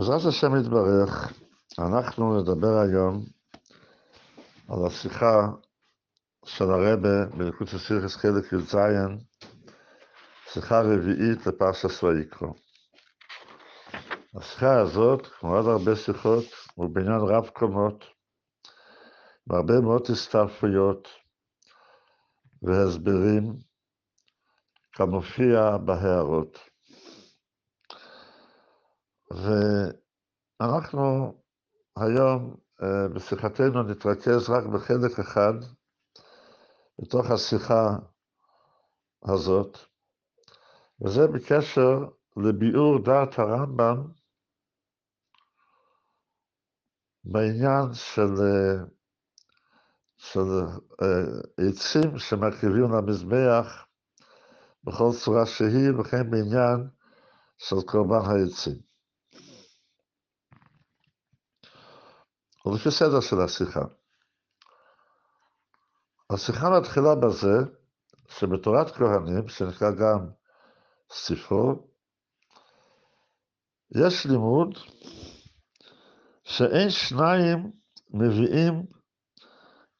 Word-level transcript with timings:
בעזרת 0.00 0.26
השם 0.28 0.56
יתברך, 0.56 1.32
אנחנו 1.78 2.40
נדבר 2.40 2.78
היום 2.78 3.24
על 4.68 4.86
השיחה 4.86 5.48
של 6.44 6.64
הרבה 6.64 7.26
בליקוד 7.36 7.68
של 7.68 8.08
חלק 8.08 8.52
י"ז, 8.52 8.76
שיחה 10.52 10.80
רביעית 10.80 11.46
לפרשס 11.46 12.02
ויקרו. 12.02 12.54
השיחה 14.34 14.80
הזאת, 14.80 15.26
כמו 15.26 15.56
עוד 15.56 15.66
הרבה 15.66 15.96
שיחות, 15.96 16.44
הוא 16.74 16.94
בעניין 16.94 17.20
רב 17.20 17.48
קומות, 17.48 18.04
והרבה 19.46 19.80
מאוד 19.80 20.02
הסתעפויות 20.12 21.08
והסברים, 22.62 23.56
כמופיע 24.92 25.76
בהערות. 25.76 26.69
ואנחנו 29.32 31.34
היום 31.96 32.56
בשיחתנו 33.14 33.82
נתרכז 33.82 34.50
רק 34.50 34.64
בחלק 34.64 35.18
אחד 35.18 35.52
בתוך 37.02 37.30
השיחה 37.30 37.96
הזאת, 39.24 39.78
וזה 41.04 41.26
בקשר 41.26 41.98
לביאור 42.36 43.04
דעת 43.04 43.38
הרמב"ם 43.38 43.96
בעניין 47.24 47.84
של, 47.92 48.34
של 50.16 50.40
עצים 51.56 52.18
שמקריבים 52.18 52.92
למזבח 52.92 53.86
בכל 54.84 55.10
צורה 55.24 55.46
שהיא, 55.46 55.90
וכן 55.98 56.30
בעניין 56.30 56.88
של 57.58 57.76
קורבן 57.86 58.30
העצים. 58.30 58.89
ולפי 62.66 62.90
סדר 62.90 63.20
של 63.20 63.40
השיחה. 63.40 63.84
השיחה 66.30 66.70
מתחילה 66.80 67.14
בזה 67.14 67.56
שבתורת 68.28 68.90
כהנים, 68.90 69.48
שנקרא 69.48 69.90
גם 69.90 70.26
ספרו, 71.10 71.88
יש 73.96 74.26
לימוד 74.26 74.78
שאין 76.44 76.90
שניים 76.90 77.72
מביאים 78.10 78.86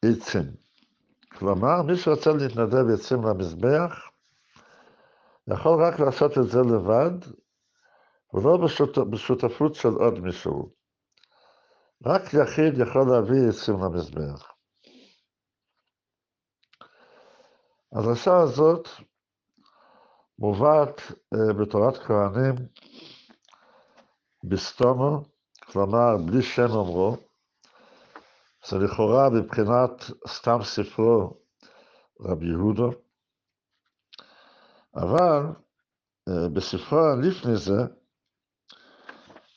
עצים. 0.05 0.53
כלומר, 1.39 1.83
מי 1.83 1.97
שרוצה 1.97 2.33
להתנדב 2.33 2.91
עצים 2.95 3.25
למזבח, 3.25 4.09
יכול 5.49 5.85
רק 5.85 6.01
לעשות 6.01 6.39
את 6.39 6.49
זה 6.49 6.61
לבד, 6.61 7.11
ולא 8.35 8.57
בשותפות 9.11 9.75
של 9.75 9.89
עוד 9.89 10.19
מישהו. 10.19 10.80
רק 12.07 12.23
יחיד 12.35 12.79
יכול 12.79 13.03
להביא 13.11 13.49
עצים 13.49 13.75
למזבח. 13.75 14.53
הדרשה 17.93 18.37
הזאת 18.43 18.89
מובאת 20.39 21.01
בתורת 21.61 21.97
כהנים 21.97 22.55
בסתומו, 24.45 25.25
כלומר 25.65 26.17
בלי 26.27 26.43
שם 26.43 26.71
אומרו, 26.71 27.17
זה 28.69 28.79
לכאורה 28.79 29.31
מבחינת 29.31 30.05
סתם 30.29 30.59
ספרו 30.63 31.41
רבי 32.21 32.47
יהודו, 32.47 32.91
אבל 34.95 35.43
בספרו 36.55 36.99
לפני 37.23 37.57
זה, 37.57 38.00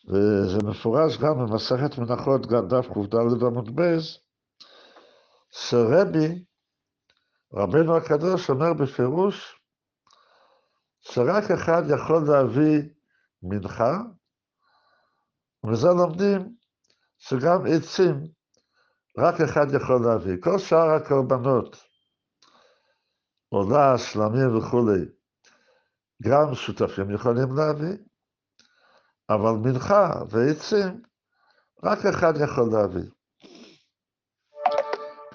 וזה 0.05 0.57
מפורש 0.63 1.17
גם 1.17 1.39
במסכת 1.39 1.97
מנחות, 1.97 2.47
דף 2.47 2.87
קד 2.87 3.43
עמוד 3.45 3.75
בייס, 3.75 4.17
שרבי, 5.51 6.45
רבנו 7.53 7.97
הקדוש, 7.97 8.49
אומר 8.49 8.73
בפירוש 8.73 9.59
שרק 11.01 11.51
אחד 11.51 11.83
יכול 11.89 12.21
להביא 12.27 12.81
מנחה, 13.43 13.97
וזה 15.69 15.87
לומדים 15.87 16.55
שגם 17.17 17.59
עצים 17.65 18.15
רק 19.17 19.41
אחד 19.41 19.65
יכול 19.81 20.01
להביא. 20.05 20.41
כל 20.41 20.59
שאר 20.59 20.89
הקורבנות, 20.89 21.83
עולה, 23.49 23.97
שלמים 23.97 24.57
וכולי, 24.57 25.05
גם 26.23 26.55
שותפים 26.55 27.11
יכולים 27.11 27.55
להביא, 27.55 27.97
אבל 29.29 29.51
מנחה 29.63 30.09
ועצים, 30.29 31.01
רק 31.83 31.99
אחד 32.05 32.33
יכול 32.43 32.69
להביא. 32.73 33.09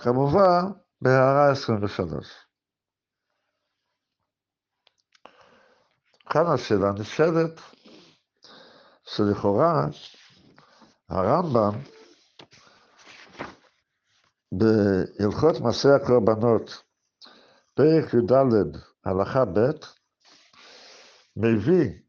כמובן, 0.02 0.62
בהערה 1.00 1.50
23. 1.50 2.26
כאן 6.30 6.46
השאלה 6.54 6.92
נשאלת, 7.00 7.60
שלכאורה 9.04 9.86
הרמב"ם 11.08 11.78
בהלכות 14.52 15.60
מעשי 15.60 15.88
הקורבנות, 15.88 16.82
פרק 17.74 18.14
י"ד, 18.14 18.76
הלכה 19.04 19.44
ב', 19.44 19.70
מביא 21.36 22.07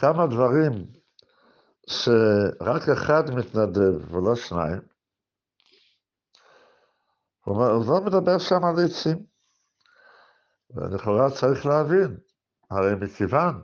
כמה 0.00 0.26
דברים 0.26 0.72
שרק 1.86 2.88
אחד 2.92 3.22
מתנדב 3.36 4.12
ולא 4.14 4.36
שניים, 4.36 4.80
הוא 7.44 7.84
לא 7.86 8.00
מדבר 8.04 8.38
שם 8.38 8.64
על 8.64 8.84
עצים. 8.84 9.24
ולכאורה 10.70 11.30
צריך 11.30 11.66
להבין, 11.66 12.16
הרי 12.70 12.94
מכיוון 13.00 13.62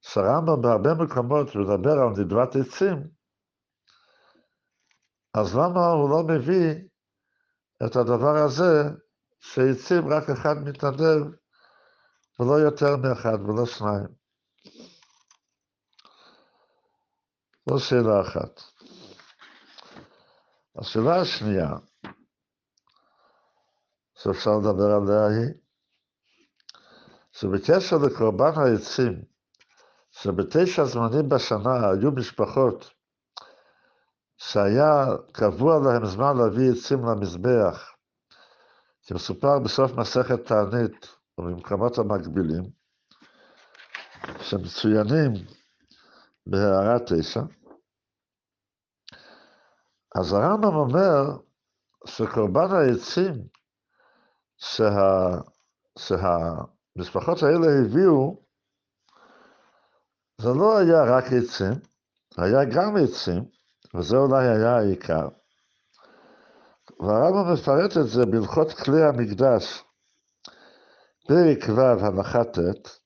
שהרמב"ם 0.00 0.62
בהרבה 0.62 0.94
מקומות 0.94 1.46
מדבר 1.56 1.92
על 1.92 2.08
נדבת 2.08 2.56
עצים, 2.56 2.96
אז 5.34 5.54
למה 5.54 5.86
הוא 5.86 6.10
לא 6.10 6.22
מביא 6.22 6.74
את 7.86 7.96
הדבר 7.96 8.36
הזה 8.44 8.82
שעצים 9.40 10.08
רק 10.08 10.30
אחד 10.30 10.54
מתנדב 10.64 11.20
ולא 12.40 12.54
יותר 12.60 12.96
מאחד 12.96 13.40
ולא 13.40 13.66
שניים? 13.66 14.25
זו 17.68 17.80
שאלה 17.80 18.20
אחת. 18.20 18.60
השאלה 20.78 21.20
השנייה, 21.20 21.68
שאפשר 24.14 24.50
לדבר 24.58 24.90
עליה 24.96 25.26
היא, 25.26 25.54
שבקשר 27.32 27.96
לקורבן 27.96 28.52
העצים, 28.56 29.22
שבתשע 30.10 30.84
זמנים 30.84 31.28
בשנה 31.28 31.90
היו 31.90 32.12
משפחות 32.12 32.90
שהיה 34.36 35.06
קבוע 35.32 35.78
להם 35.84 36.06
זמן 36.06 36.36
להביא 36.36 36.72
עצים 36.72 36.98
למזבח, 37.04 37.94
כמסופר 39.06 39.58
בסוף 39.58 39.92
מסכת 39.92 40.46
תענית 40.46 41.06
ובמקומות 41.38 41.98
המקבילים, 41.98 42.64
שמצוינים 44.40 45.32
בהערה 46.46 46.98
תשע, 47.06 47.40
אז 50.18 50.32
הרמב"ם 50.32 50.74
אומר 50.74 51.38
שקורבן 52.06 52.70
העצים 52.70 53.34
שה, 54.56 55.30
שהמשפחות 55.98 57.42
האלה 57.42 57.66
הביאו, 57.84 58.42
זה 60.40 60.48
לא 60.48 60.78
היה 60.78 61.16
רק 61.16 61.24
עצים, 61.24 61.72
היה 62.38 62.64
גם 62.64 62.96
עצים, 62.96 63.44
וזה 63.94 64.16
אולי 64.16 64.48
היה 64.48 64.76
העיקר. 64.76 65.28
והרמב"ם 67.00 67.52
מפרט 67.52 67.96
את 67.96 68.08
זה 68.08 68.26
בהלכות 68.26 68.72
כלי 68.72 69.02
המקדש, 69.02 69.84
פרק 71.28 71.68
ו' 71.76 72.06
הלכה 72.06 72.44
ט', 72.44 73.05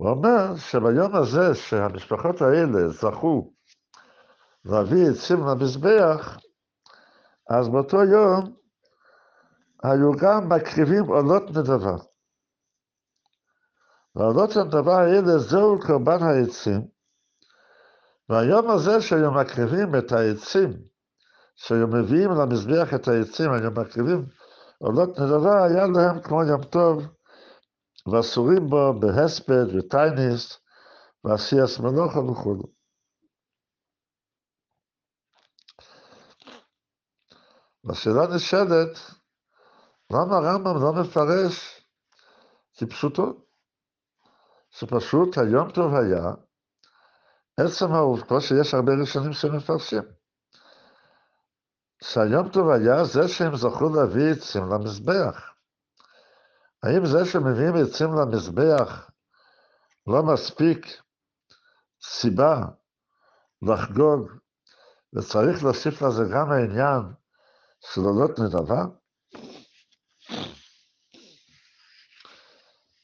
הוא 0.00 0.10
אומר 0.10 0.56
שביום 0.56 1.16
הזה 1.16 1.54
שהמשפחות 1.54 2.42
האלה 2.42 2.88
זכו 2.88 3.52
להביא 4.64 5.10
עצים 5.10 5.46
למזבח, 5.46 6.38
אז 7.50 7.68
באותו 7.68 7.96
יום 7.96 8.56
היו 9.82 10.12
גם 10.12 10.48
מקריבים 10.48 11.04
עולות 11.04 11.42
נדבה. 11.50 11.96
והעולות 14.14 14.56
הנדבה 14.56 14.98
האלה 14.98 15.38
זהו 15.38 15.78
קורבן 15.86 16.22
העצים, 16.22 16.80
והיום 18.28 18.70
הזה 18.70 19.00
שהיו 19.00 19.30
מקריבים 19.30 19.94
את 19.98 20.12
העצים, 20.12 20.72
שהיו 21.56 21.86
מביאים 21.86 22.30
למזבח 22.30 22.94
את 22.94 23.08
העצים, 23.08 23.52
היו 23.52 23.70
מקריבים 23.70 24.26
עולות 24.78 25.18
נדבה, 25.18 25.64
היה 25.64 25.86
להם 25.86 26.20
כמו 26.20 26.44
יום 26.44 26.64
טוב, 26.64 27.19
ואסורים 28.06 28.70
בו 28.70 29.00
בהספד 29.00 29.74
וטייניס 29.74 30.58
ועשיית 31.24 31.80
מלוכה 31.80 32.18
וכו'. 32.18 32.80
והשאלה 37.84 38.36
נשאלת, 38.36 38.98
למה 40.12 40.36
הרמב"ם 40.36 40.82
לא 40.82 40.92
מפרש 41.02 41.86
כפשוטו? 42.76 43.46
שפשוט 44.70 45.38
היום 45.38 45.70
טוב 45.70 45.94
היה, 45.94 46.34
עצם 47.56 47.92
העובדה 47.92 48.40
שיש 48.40 48.74
הרבה 48.74 48.92
ראשונים 49.00 49.32
שמפרשים. 49.32 50.02
שהיום 52.04 52.48
טוב 52.48 52.70
היה 52.70 53.04
זה 53.04 53.28
שהם 53.28 53.56
זכו 53.56 53.88
להביא 53.94 54.32
עצים 54.32 54.62
למזבח. 54.72 55.50
האם 56.82 57.06
זה 57.06 57.24
שמביאים 57.32 57.74
עצים 57.74 58.08
למזבח 58.14 59.10
לא 60.06 60.22
מספיק 60.22 60.86
סיבה 62.02 62.56
לחגוג, 63.62 64.30
וצריך 65.12 65.64
להוסיף 65.64 66.02
לזה 66.02 66.22
גם 66.34 66.50
העניין 66.52 67.02
של 67.80 68.00
עולות 68.00 68.38
נדבה? 68.38 68.84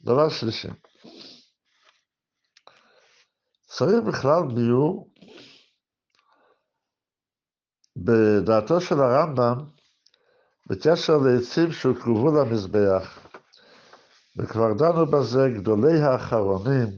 דבר 0.01 0.29
שלישי, 0.29 0.69
צריך 3.67 4.05
בכלל 4.09 4.43
ביור 4.55 5.11
בדעתו 7.97 8.81
של 8.81 8.95
הרמב"ם 9.01 9.77
בקשר 10.67 11.17
לעצים 11.17 11.73
שהוקרבו 11.73 12.31
למזבח, 12.37 13.26
וכבר 14.37 14.73
דנו 14.73 15.07
בזה 15.07 15.49
גדולי 15.55 16.01
האחרונים, 16.03 16.89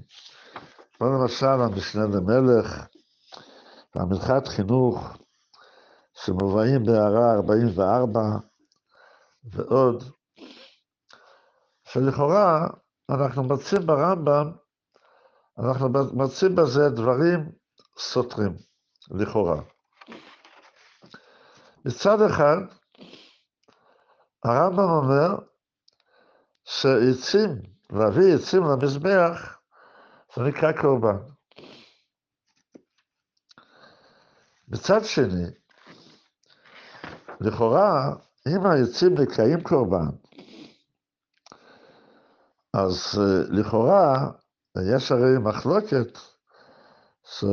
כמו 0.93 1.07
למשל 1.09 1.47
המשנה 1.47 2.07
למלך 2.07 2.87
והמנחת 3.95 4.49
חינוך 4.49 5.17
שמובאים 6.25 6.85
בהערה 6.85 7.35
44 7.35 8.21
ועוד, 9.45 10.05
שלכאורה 11.85 12.67
אנחנו 13.11 13.43
מוצאים 13.43 13.87
ברמב"ם, 13.87 14.53
אנחנו 15.59 15.89
מוצאים 16.13 16.57
בזה 16.57 16.89
דברים 16.89 17.53
סותרים, 17.99 18.57
לכאורה. 19.11 19.61
מצד 21.85 22.23
אחד, 22.23 22.57
הרמב"ם 24.45 24.91
אומר 24.91 25.39
שעצים, 26.69 27.63
להביא 27.91 28.35
עצים 28.35 28.63
למזבח, 28.65 29.59
זה 30.37 30.43
נקרא 30.43 30.73
קורבן. 30.73 31.17
מצד 34.69 35.05
שני, 35.05 35.47
לכאורה, 37.41 38.15
אם 38.49 38.67
העצים 38.67 39.15
נקראים 39.19 39.63
קורבן, 39.63 40.09
אז 42.75 43.21
לכאורה, 43.51 44.31
יש 44.95 45.13
הרי 45.13 45.39
מחלוקת 45.39 46.19
של 47.23 47.47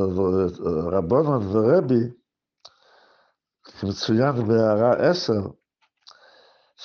רבונות 0.92 1.42
ורבי, 1.52 2.10
שמצוין 3.80 4.48
בהערה 4.48 5.10
עשר, 5.10 5.40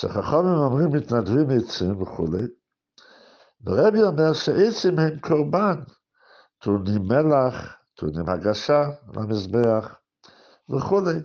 שחכמים 0.02 0.54
אומרים 0.54 0.90
מתנדבים 0.92 1.48
עצים 1.50 2.02
וכולי, 2.02 2.44
ורבי 3.66 4.04
אומר 4.04 4.34
שעצים 4.34 5.00
הם 5.00 5.20
קורבן, 5.20 5.84
טעונים 6.62 7.02
מלח, 7.02 7.76
טעונים 7.96 8.30
הגשה 8.30 8.84
למזבח 9.14 9.96
וכולי. 10.70 11.20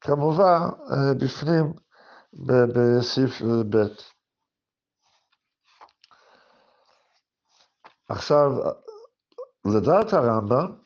כמובן, 0.00 0.60
בפנים, 1.20 1.72
בסעיף 2.32 3.42
ב'. 3.70 3.76
עכשיו, 8.08 8.50
לדעת 9.64 10.12
הרמב"ם, 10.12 10.76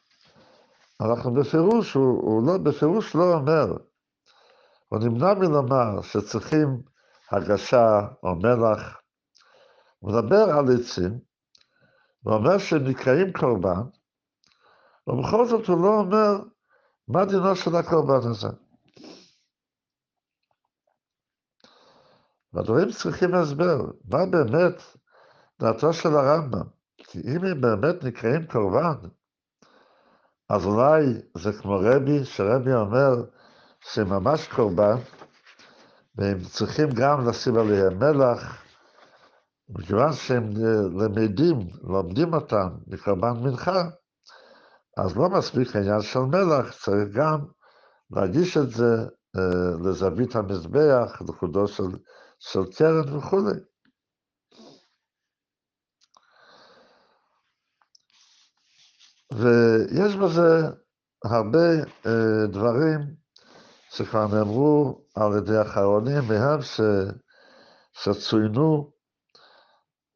אנחנו 1.00 1.34
בפירוש, 1.34 1.94
הוא, 1.94 2.04
הוא 2.04 2.46
לא, 2.46 2.58
בפירוש 2.58 3.14
לא 3.14 3.34
אומר, 3.34 3.76
הוא 4.88 4.98
נמנע 4.98 5.34
מלומר 5.34 6.02
שצריכים 6.02 6.82
הגשה 7.30 8.00
או 8.22 8.34
מלח, 8.34 9.00
הוא 9.98 10.12
מדבר 10.12 10.50
על 10.58 10.64
עצים, 10.80 11.18
ואומר 12.24 12.58
שהם 12.58 12.84
נקראים 12.88 13.32
קורבן, 13.32 13.82
ובכל 15.06 15.46
זאת 15.46 15.66
הוא 15.66 15.82
לא 15.82 15.98
אומר 15.98 16.36
מה 17.08 17.24
דינו 17.24 17.56
של 17.56 17.76
הקורבן 17.76 18.30
הזה. 18.30 18.48
והדברים 22.52 22.90
צריכים 22.90 23.34
הסבר, 23.34 23.76
מה 24.10 24.26
באמת 24.30 24.82
דעתו 25.60 25.92
של 25.92 26.08
הרמב"ם, 26.08 26.66
כי 26.96 27.20
אם 27.20 27.44
הם 27.44 27.60
באמת 27.60 28.04
נקראים 28.04 28.46
קורבן, 28.46 29.08
אז 30.48 30.66
אולי 30.66 31.04
זה 31.38 31.52
כמו 31.52 31.78
רבי, 31.78 32.24
שרבי 32.24 32.72
אומר 32.72 33.24
שהם 33.92 34.08
ממש 34.08 34.48
קורבן, 34.48 34.96
והם 36.16 36.38
צריכים 36.40 36.88
גם 36.90 37.28
לשים 37.28 37.58
עליהם 37.58 37.98
מלח, 37.98 38.62
מכיוון 39.68 40.12
שהם 40.12 40.50
למדים, 41.00 41.58
לומדים 41.82 42.34
אותם 42.34 42.68
מקורבן 42.86 43.32
מנחה, 43.42 43.82
אז 44.96 45.16
לא 45.16 45.28
מספיק 45.28 45.76
העניין 45.76 46.02
של 46.02 46.18
מלח, 46.18 46.82
צריך 46.84 47.08
גם 47.14 47.38
להגיש 48.10 48.56
את 48.56 48.70
זה 48.70 48.94
אה, 49.36 49.88
לזווית 49.88 50.36
המזבח, 50.36 51.22
לחודו 51.28 51.68
של, 51.68 51.98
של 52.38 52.60
קרן 52.76 53.16
וכולי. 53.16 53.58
ויש 59.32 60.16
בזה 60.16 60.68
הרבה 61.24 61.68
אה, 62.06 62.46
דברים 62.46 63.23
שכבר 63.96 64.26
נאמרו 64.26 65.04
על 65.14 65.38
ידי 65.38 65.56
האחרונים, 65.56 66.22
מהם 66.28 66.62
ש... 66.62 66.80
שצוינו 67.92 68.90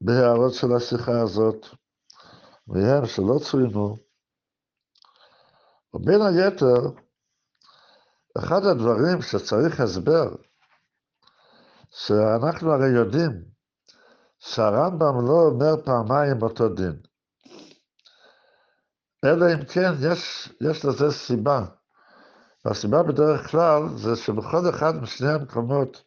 בהערות 0.00 0.54
של 0.54 0.66
השיחה 0.76 1.20
הזאת, 1.20 1.66
מהם 2.66 3.06
שלא 3.06 3.38
צוינו. 3.50 3.96
ובין 5.94 6.20
היתר, 6.22 6.80
אחד 8.38 8.64
הדברים 8.64 9.22
שצריך 9.22 9.80
הסבר, 9.80 10.28
שאנחנו 11.90 12.72
הרי 12.72 12.88
יודעים 12.88 13.44
שהרמב"ם 14.38 15.26
לא 15.28 15.40
אומר 15.50 15.84
פעמיים 15.84 16.42
אותו 16.42 16.68
דין. 16.68 17.02
אלא 19.24 19.46
אם 19.54 19.64
כן 19.64 19.92
יש, 20.12 20.52
יש 20.60 20.84
לזה 20.84 21.10
סיבה. 21.10 21.77
והסיבה 22.64 23.02
בדרך 23.02 23.50
כלל 23.50 23.82
זה 23.96 24.16
שבכל 24.16 24.70
אחד 24.70 24.96
משני 25.02 25.28
המקומות 25.28 26.02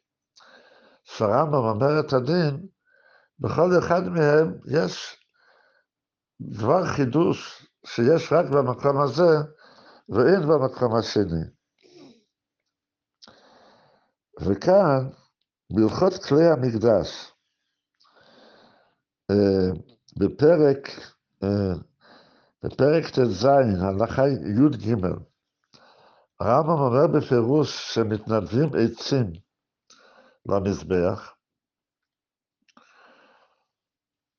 שהרמב"ם 1.03 1.53
אומר 1.53 1.99
את 1.99 2.13
הדין, 2.13 2.67
בכל 3.39 3.79
אחד 3.79 4.07
מהם 4.07 4.57
יש 4.65 5.17
דבר 6.41 6.85
חידוש 6.85 7.67
שיש 7.85 8.33
רק 8.33 8.45
במקום 8.45 9.01
הזה 9.01 9.37
ואין 10.09 10.41
במקום 10.41 10.95
השני. 10.95 11.43
וכאן, 14.41 15.09
בהלכות 15.71 16.13
כלי 16.23 16.47
המקדש, 16.47 17.31
אה, 19.31 19.71
בפרק 20.17 20.87
אה, 21.43 21.73
בפרק 22.63 23.09
ט"ז, 23.09 23.45
הלכה 23.81 24.27
י"ג, 24.27 24.95
הרמב"ם 26.41 26.81
אומר 26.81 27.07
בפירוש 27.07 27.93
שמתנדבים 27.93 28.69
עצים 28.83 29.31
למזבח, 30.45 31.33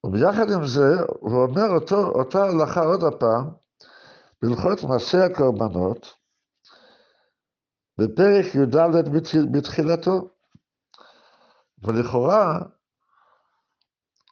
וביחד 0.06 0.50
עם 0.54 0.66
זה, 0.66 1.02
הוא 1.08 1.42
אומר 1.42 1.68
אותו, 1.74 1.96
אותה 1.96 2.44
הלכה 2.44 2.80
עוד 2.80 3.04
הפעם, 3.04 3.50
בהלכות 4.42 4.84
מעשי 4.88 5.16
הקורבנות, 5.16 6.14
בפרק 7.98 8.54
י"ד 8.54 8.76
בתחילתו. 9.52 10.28
ולכאורה, 11.82 12.58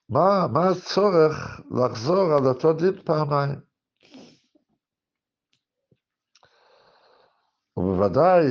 מה, 0.09 0.47
מה 0.53 0.69
הצורך 0.69 1.61
לחזור 1.71 2.33
על 2.33 2.47
אותו 2.47 2.73
דין 2.73 3.03
פעמיים? 3.05 3.70
ובוודאי 7.81 8.45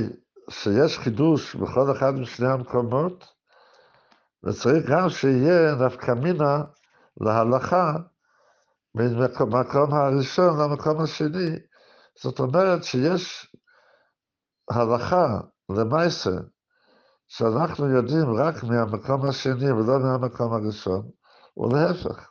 שיש 0.49 0.97
חידוש 0.99 1.55
בכל 1.55 1.91
אחד 1.91 2.11
משני 2.11 2.47
המקומות, 2.47 3.33
וצריך 4.43 4.89
גם 4.89 5.09
שיהיה 5.09 5.75
נפקא 5.75 6.11
מינה 6.11 6.63
להלכה 7.21 7.93
מהמקום 8.95 9.93
הראשון 9.93 10.59
למקום 10.59 11.01
השני. 11.01 11.59
זאת 12.21 12.39
אומרת 12.39 12.83
שיש 12.83 13.55
הלכה 14.71 15.39
למעשה, 15.69 16.29
שאנחנו 17.27 17.89
יודעים 17.89 18.35
רק 18.37 18.63
מהמקום 18.63 19.29
השני 19.29 19.71
ולא 19.71 19.99
מהמקום 19.99 20.53
הראשון, 20.53 21.09
ולהפך. 21.57 22.29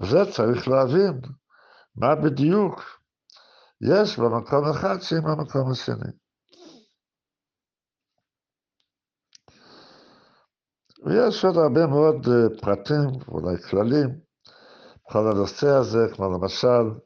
וזה 0.00 0.32
צריך 0.32 0.68
להבין 0.68 1.20
מה 1.96 2.14
בדיוק 2.14 2.99
יש 3.80 4.18
במקום 4.18 4.64
אחד 4.70 5.00
שעם 5.00 5.26
המקום 5.26 5.70
השני. 5.70 6.12
ויש 11.04 11.44
עוד 11.44 11.56
הרבה 11.56 11.86
מאוד 11.86 12.26
אה, 12.26 12.60
פרטים, 12.60 13.08
אולי 13.28 13.62
כללים, 13.70 14.20
בכל 15.06 15.30
הנושא 15.30 15.66
הזה, 15.66 15.98
כמו 16.14 16.24
למשל 16.32 17.00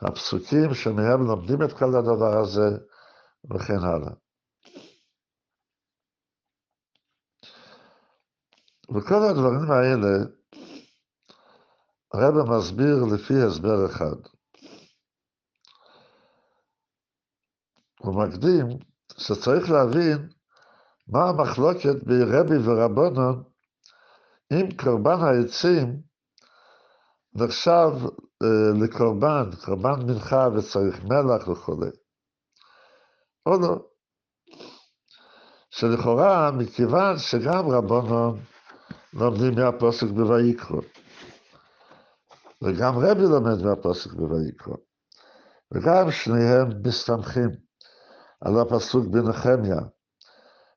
הפסוקים 0.00 0.74
שמהם 0.74 1.26
לומדים 1.26 1.62
את 1.62 1.72
כל 1.72 1.96
הדבר 1.96 2.40
הזה, 2.40 2.68
וכן 3.50 3.78
הלאה. 3.78 4.12
וכל 8.94 9.22
הדברים 9.30 9.70
האלה, 9.70 10.24
הרב 12.12 12.34
מסביר 12.50 13.04
לפי 13.14 13.34
הסבר 13.46 13.86
אחד. 13.86 14.39
הוא 18.00 18.14
מקדים 18.24 18.66
שצריך 19.18 19.70
להבין 19.70 20.28
מה 21.08 21.28
המחלוקת 21.28 22.02
ברבי 22.02 22.58
ורבונון 22.64 23.42
אם 24.52 24.68
קורבן 24.76 25.20
העצים 25.20 26.00
נחשב 27.34 27.90
אה, 28.42 28.84
לקורבן, 28.84 29.50
קורבן 29.64 30.06
מנחה 30.06 30.48
וצריך 30.54 31.04
מלח 31.04 31.48
וכו', 31.48 31.74
או 33.46 33.60
לא. 33.60 33.76
שלכאורה, 35.70 36.50
מכיוון 36.50 37.18
שגם 37.18 37.68
רבונון 37.68 38.40
לומדים 39.12 39.54
מהפוסק 39.54 40.06
בויקרו, 40.06 40.80
וגם 42.62 42.98
רבי 42.98 43.22
לומד 43.22 43.62
מהפוסק 43.64 44.12
בויקרו, 44.12 44.76
וגם 45.74 46.10
שניהם 46.10 46.68
מסתמכים 46.84 47.69
על 48.40 48.58
הפסוק 48.60 49.06
בנחמיה, 49.06 49.80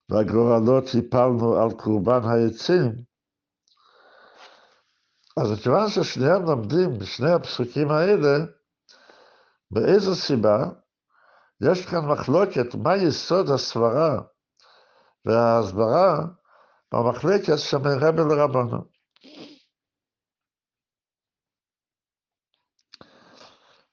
והגורלות 0.10 0.84
הפלנו 1.00 1.55
על 1.55 1.72
קורבן 1.72 2.22
העצים, 2.24 2.91
אז 5.38 5.51
מכיוון 5.51 5.89
ששניהם 5.89 6.46
לומדים 6.46 7.00
בשני 7.00 7.32
הפסוקים 7.32 7.91
האלה, 7.91 8.46
באיזו 9.72 10.15
סיבה 10.15 10.58
יש 11.62 11.86
כאן 11.86 12.05
מחלוקת 12.05 12.75
מה 12.75 12.96
יסוד 12.96 13.50
הסברה 13.50 14.22
וההסברה 15.25 16.25
במחלקת 16.93 17.58
שמרבה 17.58 18.24
לרבנו. 18.24 18.93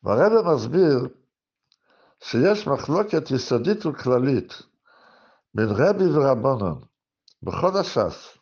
והרבא 0.03 0.55
מסביר 0.55 1.20
שיש 2.23 2.67
מחלוקת 2.67 3.31
יסודית 3.31 3.87
וכללית 3.87 4.53
בין 5.55 5.69
רבי 5.71 6.05
ורבנון 6.15 6.81
בכל 7.43 7.77
הש"ס, 7.81 8.39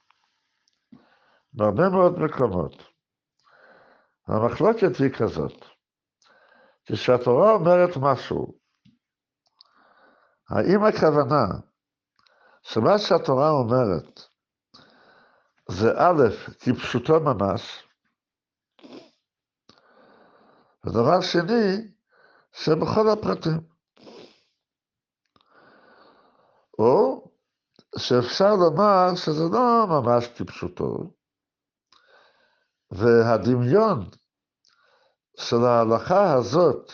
בהרבה 1.53 1.89
מאוד 1.89 2.19
מקומות. 2.19 2.83
המחלוקת 4.27 4.97
היא 4.99 5.11
כזאת, 5.19 5.65
כשהתורה 6.87 7.53
אומרת 7.53 7.91
משהו, 8.01 8.59
האם 10.51 10.85
הכוונה 10.85 11.45
שמה 12.63 12.99
שהתורה 12.99 13.51
אומרת 13.51 14.21
זה 15.71 15.91
א', 15.97 16.23
כפשוטו 16.61 17.21
ממש, 17.21 17.89
ודבר 20.87 21.21
שני, 21.21 21.93
שבכל 22.53 23.09
הפרטים. 23.13 23.61
או 26.79 27.25
שאפשר 27.99 28.55
לומר 28.55 29.15
שזה 29.17 29.45
לא 29.53 29.87
ממש 29.89 30.27
כפשוטו, 30.27 31.15
והדמיון 32.91 34.11
של 35.37 35.65
ההלכה 35.65 36.35
הזאת 36.35 36.93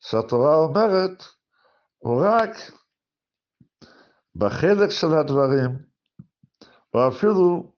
שהתורה 0.00 0.54
אומרת 0.54 1.22
הוא 1.98 2.22
רק 2.26 2.50
בחלק 4.34 4.90
של 4.90 5.06
הדברים, 5.20 5.70
או 6.94 7.08
אפילו 7.08 7.72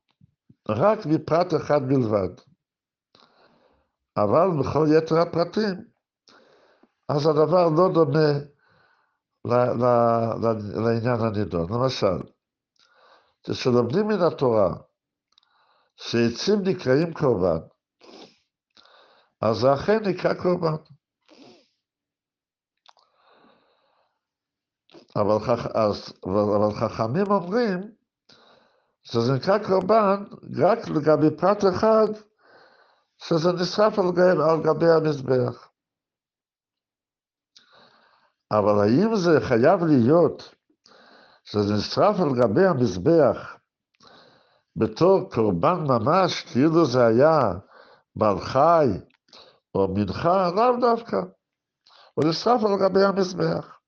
רק 0.69 0.99
מפרט 1.07 1.55
אחד 1.57 1.81
בלבד. 1.89 2.35
אבל 4.17 4.49
בכל 4.61 4.87
יתר 4.99 5.19
הפרטים, 5.19 5.94
אז 7.09 7.27
הדבר 7.27 7.69
לא 7.69 7.93
דומה 7.95 8.33
לעניין 10.85 11.21
הנידון. 11.21 11.73
למשל, 11.73 12.19
כשלומדים 13.45 14.09
מן 14.09 14.23
התורה 14.23 14.75
שעצים 15.97 16.63
נקראים 16.65 17.15
קורבן, 17.15 17.59
אז 19.41 19.57
זה 19.57 19.75
אכן 19.75 19.99
נקרא 20.09 20.35
קורבן. 20.35 20.77
אבל, 25.17 25.39
חכ... 25.41 25.67
אז, 25.77 26.13
אבל 26.25 26.75
חכמים 26.81 27.27
אומרים 27.31 27.81
שזה 29.03 29.33
נקרא 29.33 29.59
קורבן 29.67 30.25
רק 30.63 30.89
לגבי 30.89 31.37
פרט 31.37 31.65
אחד, 31.75 32.07
שזה 33.19 33.53
נשרף 33.53 33.99
על 33.99 34.63
גבי 34.63 34.91
המזבח. 34.91 35.74
אבל 38.51 38.81
האם 38.81 39.17
זה 39.17 39.41
חייב 39.41 39.85
להיות 39.85 40.55
שזה 41.45 41.75
נשרף 41.75 42.21
על 42.21 42.35
גבי 42.41 42.67
המזבח 42.67 43.57
בתור 44.77 45.31
קורבן 45.31 45.79
ממש, 45.89 46.43
כאילו 46.53 46.87
זה 46.87 47.07
היה 47.07 47.53
בעל 48.17 48.41
חי 48.41 48.87
או 49.75 49.89
מנחה? 49.95 50.51
לאו 50.51 50.81
דווקא. 50.81 51.17
הוא 52.15 52.25
נשרף 52.25 52.61
על 52.65 52.79
גבי 52.81 53.05
המזבח. 53.05 53.79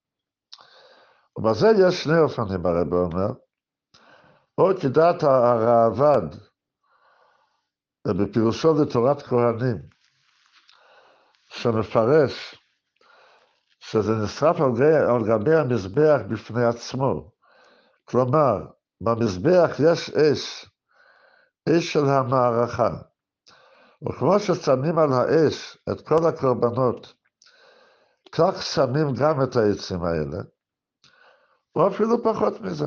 ובזה 1.38 1.68
יש 1.78 2.04
שני 2.04 2.18
אופנים, 2.18 2.66
הרב 2.66 2.92
אומר. 2.92 3.28
או 4.58 4.70
כדעת 4.82 5.22
הראב"ד, 5.22 6.36
בפירושו 8.08 8.74
לתורת 8.82 9.22
כהנים, 9.22 9.82
שמפרש 11.48 12.54
שזה 13.90 14.12
נשרף 14.12 14.56
על, 14.60 14.82
על 14.82 15.24
גבי 15.26 15.54
המזבח 15.54 16.20
בפני 16.28 16.64
עצמו. 16.64 17.30
כלומר, 18.04 18.66
במזבח 19.00 19.70
יש 19.78 20.10
אש, 20.10 20.70
אש 21.68 21.92
של 21.92 22.04
המערכה. 22.04 22.90
וכמו 24.02 24.40
ששמים 24.40 24.98
על 24.98 25.12
האש 25.12 25.78
את 25.92 26.00
כל 26.08 26.26
הקורבנות, 26.28 27.14
כך 28.32 28.62
שמים 28.62 29.14
גם 29.20 29.42
את 29.42 29.56
העצים 29.56 30.02
האלה, 30.02 30.42
או 31.76 31.88
אפילו 31.88 32.22
פחות 32.22 32.60
מזה. 32.60 32.86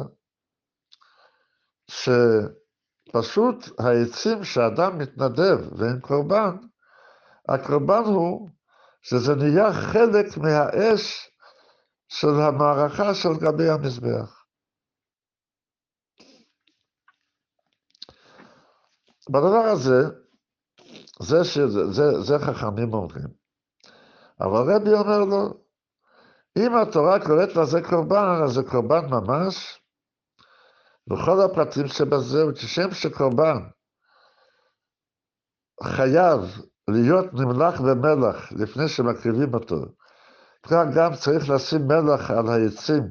שפשוט 3.07 3.79
העצים 3.79 4.43
שאדם 4.43 4.97
מתנדב 4.97 5.57
ואין 5.77 5.99
קורבן, 5.99 6.55
הקורבן 7.49 8.03
הוא 8.05 8.49
שזה 9.01 9.35
נהיה 9.35 9.73
חלק 9.73 10.37
מהאש 10.37 11.31
של 12.07 12.27
המערכה 12.27 13.13
של 13.13 13.29
גבי 13.41 13.69
המזבח. 13.69 14.43
בדבר 19.29 19.65
הזה, 19.73 20.01
זה, 21.21 21.43
שזה, 21.43 21.91
זה, 21.91 22.21
זה 22.21 22.33
חכמים 22.39 22.93
אומרים. 22.93 23.27
אבל 24.39 24.75
רבי 24.75 24.93
אומר 24.93 25.19
לו, 25.19 25.63
אם 26.57 26.71
התורה 26.77 27.19
קוראת 27.25 27.55
לזה 27.55 27.79
קורבן, 27.89 28.41
אז 28.43 28.51
זה 28.53 28.61
קורבן 28.71 29.05
ממש, 29.09 29.81
וכל 31.11 31.41
הפרטים 31.45 31.87
שבזה, 31.87 32.45
וכשם 32.45 32.91
שקורבן 32.91 33.57
חייב 35.83 36.41
להיות 36.91 37.33
נמלח 37.33 37.81
במלח 37.81 38.51
לפני 38.51 38.87
שמקריבים 38.87 39.53
אותו. 39.53 39.85
כך 40.63 40.83
גם 40.95 41.15
צריך 41.15 41.49
לשים 41.49 41.87
מלח 41.87 42.31
על 42.31 42.47
העצים 42.49 43.03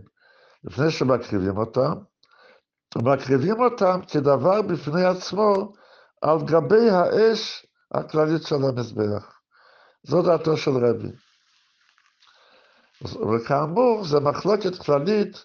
לפני 0.65 0.91
שמקריבים 0.91 1.59
אותם, 1.59 1.93
ומקריבים 2.97 3.61
אותם 3.61 4.01
כדבר 4.09 4.63
בפני 4.63 5.05
עצמו 5.05 5.73
על 6.23 6.39
גבי 6.45 6.91
האש 6.91 7.67
הכללית 7.95 8.43
של 8.43 8.55
המזבח. 8.55 9.39
זו 10.03 10.23
דעתו 10.23 10.57
של 10.57 10.71
רבי. 10.71 11.09
וכאמור, 13.03 14.05
זו 14.05 14.21
מחלוקת 14.21 14.79
כללית 14.79 15.45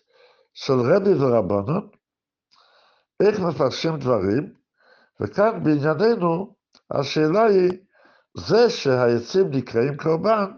של 0.53 0.73
רבי 0.73 1.13
ורבנון, 1.13 1.89
איך 3.19 3.39
מפרשים 3.39 3.97
דברים, 3.99 4.53
וכאן 5.19 5.63
בענייננו 5.63 6.55
השאלה 6.91 7.43
היא, 7.43 7.71
זה 8.37 8.69
שהעצים 8.69 9.49
נקראים 9.51 9.97
קורבן, 9.97 10.51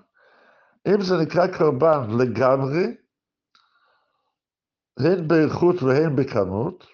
אם 0.88 1.02
זה 1.02 1.16
נקרא 1.18 1.58
קורבן 1.58 2.18
לגמרי, 2.20 2.98
הן 5.00 5.28
באיכות 5.28 5.84
והן 5.84 6.16
בכמות, 6.16 6.88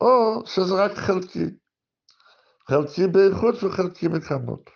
או 0.00 0.42
שזה 0.46 0.74
רק 0.74 0.92
חלקי. 0.92 1.46
חלקי 2.68 3.06
באיכות 3.06 3.54
וחלקי 3.62 4.08
בכמות. 4.08 4.70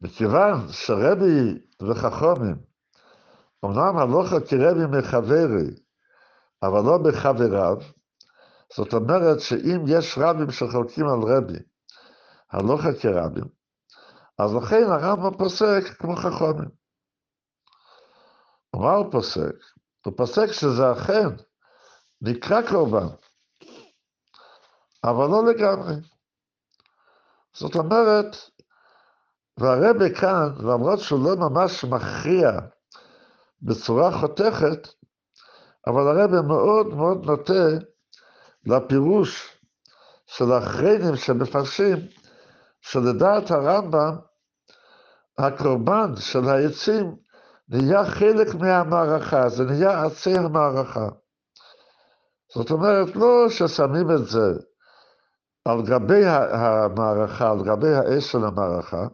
מכיוון 0.00 0.72
שרבי 0.72 1.58
וחכומים, 1.82 2.56
אמנם 3.64 3.98
הלוכה 3.98 4.40
כרבי 4.40 4.98
מחברי, 4.98 5.70
אבל 6.62 6.80
לא 6.80 6.98
בחבריו, 6.98 7.76
זאת 8.76 8.94
אומרת 8.94 9.40
שאם 9.40 9.84
יש 9.88 10.18
רבים 10.18 10.50
שחולקים 10.50 11.06
על 11.08 11.36
רבי, 11.36 11.58
הלוכה 12.50 12.88
כרבים, 13.00 13.44
אז 14.38 14.54
לכן 14.54 14.82
הרמב"ם 14.88 15.38
פוסק 15.38 15.82
כמו 15.98 16.16
חכומים. 16.16 16.68
מה 18.76 18.92
הוא 18.92 19.12
פוסק? 19.12 19.54
הוא 20.06 20.14
פוסק 20.16 20.46
שזה 20.52 20.92
אכן 20.92 21.28
נקרא 22.20 22.68
קורבן, 22.68 23.06
אבל 25.04 25.26
לא 25.26 25.44
לגמרי. 25.46 25.94
זאת 27.52 27.74
אומרת, 27.74 28.36
והרבה 29.58 30.14
כאן, 30.20 30.48
למרות 30.58 30.98
שהוא 30.98 31.24
לא 31.24 31.36
ממש 31.36 31.84
מכריע 31.84 32.50
בצורה 33.62 34.20
חותכת, 34.20 34.88
אבל 35.86 36.20
הרבה 36.20 36.42
מאוד 36.42 36.86
מאוד 36.86 37.24
נוטה 37.24 37.88
לפירוש 38.68 39.58
של 40.26 40.52
האחרונים 40.52 41.16
שמפרשים, 41.16 41.96
שלדעת 42.80 43.50
הרמב"ם, 43.50 44.16
הקורבן 45.38 46.16
של 46.16 46.48
העצים 46.48 47.16
נהיה 47.68 48.04
חלק 48.04 48.54
מהמערכה, 48.54 49.48
זה 49.48 49.64
נהיה 49.64 50.04
עצי 50.04 50.38
המערכה. 50.38 51.08
זאת 52.54 52.70
אומרת, 52.70 53.16
לא 53.16 53.48
ששמים 53.48 54.10
את 54.10 54.26
זה 54.26 54.52
על 55.64 55.82
גבי 55.82 56.26
המערכה, 56.26 57.50
על 57.50 57.62
גבי 57.64 57.94
האש 57.94 58.32
של 58.32 58.44
המערכה, 58.44 59.06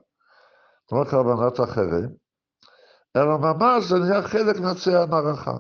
כמו 0.89 1.05
קורבנות 1.11 1.61
אחרים, 1.61 2.09
אלא 3.17 3.39
ממש 3.39 3.85
זה 3.85 3.99
נהיה 3.99 4.23
חלק 4.23 4.61
מעצי 4.61 4.97
המערכה. 4.97 5.57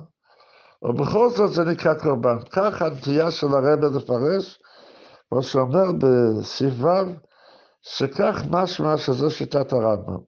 ובכל 0.84 1.30
זאת 1.30 1.52
זה 1.52 1.62
נקרא 1.64 1.94
קורבן. 1.94 2.36
כך 2.50 2.82
הנטייה 2.82 3.30
של 3.30 3.46
הרבי 3.46 3.86
לפרש, 3.96 4.58
כמו 5.28 5.42
שאומר 5.42 5.84
בסעיף 5.98 6.74
ו', 6.80 7.16
שכך 7.82 8.36
משמע 8.50 8.96
שזו 8.96 9.30
שיטת 9.30 9.72
הרמב"ם. 9.72 10.18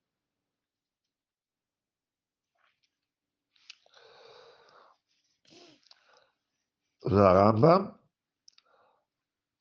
והרמב"ם, 7.11 7.87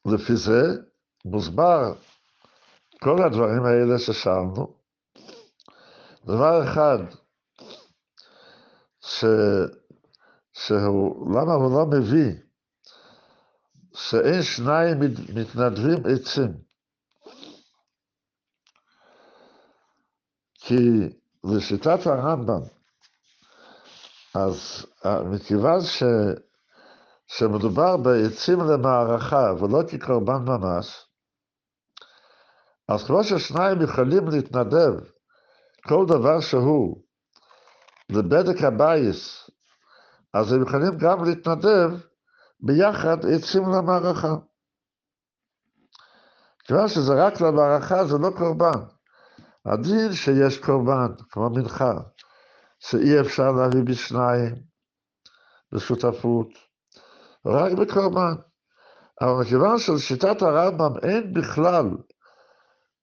לפי 0.05 0.35
זה, 0.35 0.61
מוסבר 1.25 1.93
כל 3.03 3.23
הדברים 3.25 3.65
האלה 3.65 4.00
ששאלנו. 4.00 4.75
דבר 6.25 6.63
אחד, 6.63 6.98
ש... 9.01 9.25
שהוא, 10.67 11.31
למה 11.31 11.53
הוא 11.53 11.71
לא 11.77 11.85
מביא 11.85 12.33
שאין 13.93 14.43
שניים 14.43 14.99
מתנדבים 15.35 15.97
עצים? 16.13 16.53
כי 20.53 20.75
לשיטת 21.43 22.07
הרמב"ם, 22.07 22.61
אז 24.35 24.85
מכיוון 25.31 25.81
ש... 25.81 26.03
שמדובר 27.27 27.97
בעצים 27.97 28.59
למערכה 28.59 29.53
ולא 29.59 29.83
כקורבן 29.87 30.45
ממש, 30.45 31.07
אז 32.87 33.03
כמו 33.03 33.23
ששניים 33.23 33.81
יכולים 33.81 34.27
להתנדב 34.27 34.93
כל 35.87 36.05
דבר 36.07 36.39
שהוא 36.41 37.01
לבדק 38.09 38.63
הבייס, 38.63 39.45
אז 40.35 40.53
הם 40.53 40.61
יכולים 40.61 40.98
גם 40.98 41.24
להתנדב 41.24 41.89
ביחד 42.59 43.17
עצים 43.25 43.63
למערכה. 43.69 44.35
כיוון 46.63 46.87
שזה 46.87 47.13
רק 47.13 47.41
למערכה 47.41 48.05
זה 48.05 48.17
לא 48.17 48.29
קורבן. 48.37 48.79
הדין 49.65 50.13
שיש 50.13 50.57
קורבן, 50.57 51.07
כמו 51.29 51.50
מנחה, 51.50 51.93
שאי 52.79 53.21
אפשר 53.21 53.51
להביא 53.51 53.83
בשניים, 53.83 54.55
בשותפות, 55.71 56.48
רק 57.45 57.71
בקורבן. 57.71 58.33
אבל 59.21 59.41
מכיוון 59.41 59.79
שלשיטת 59.79 60.41
הרמב"ם 60.41 60.93
אין 61.03 61.33
בכלל 61.33 61.85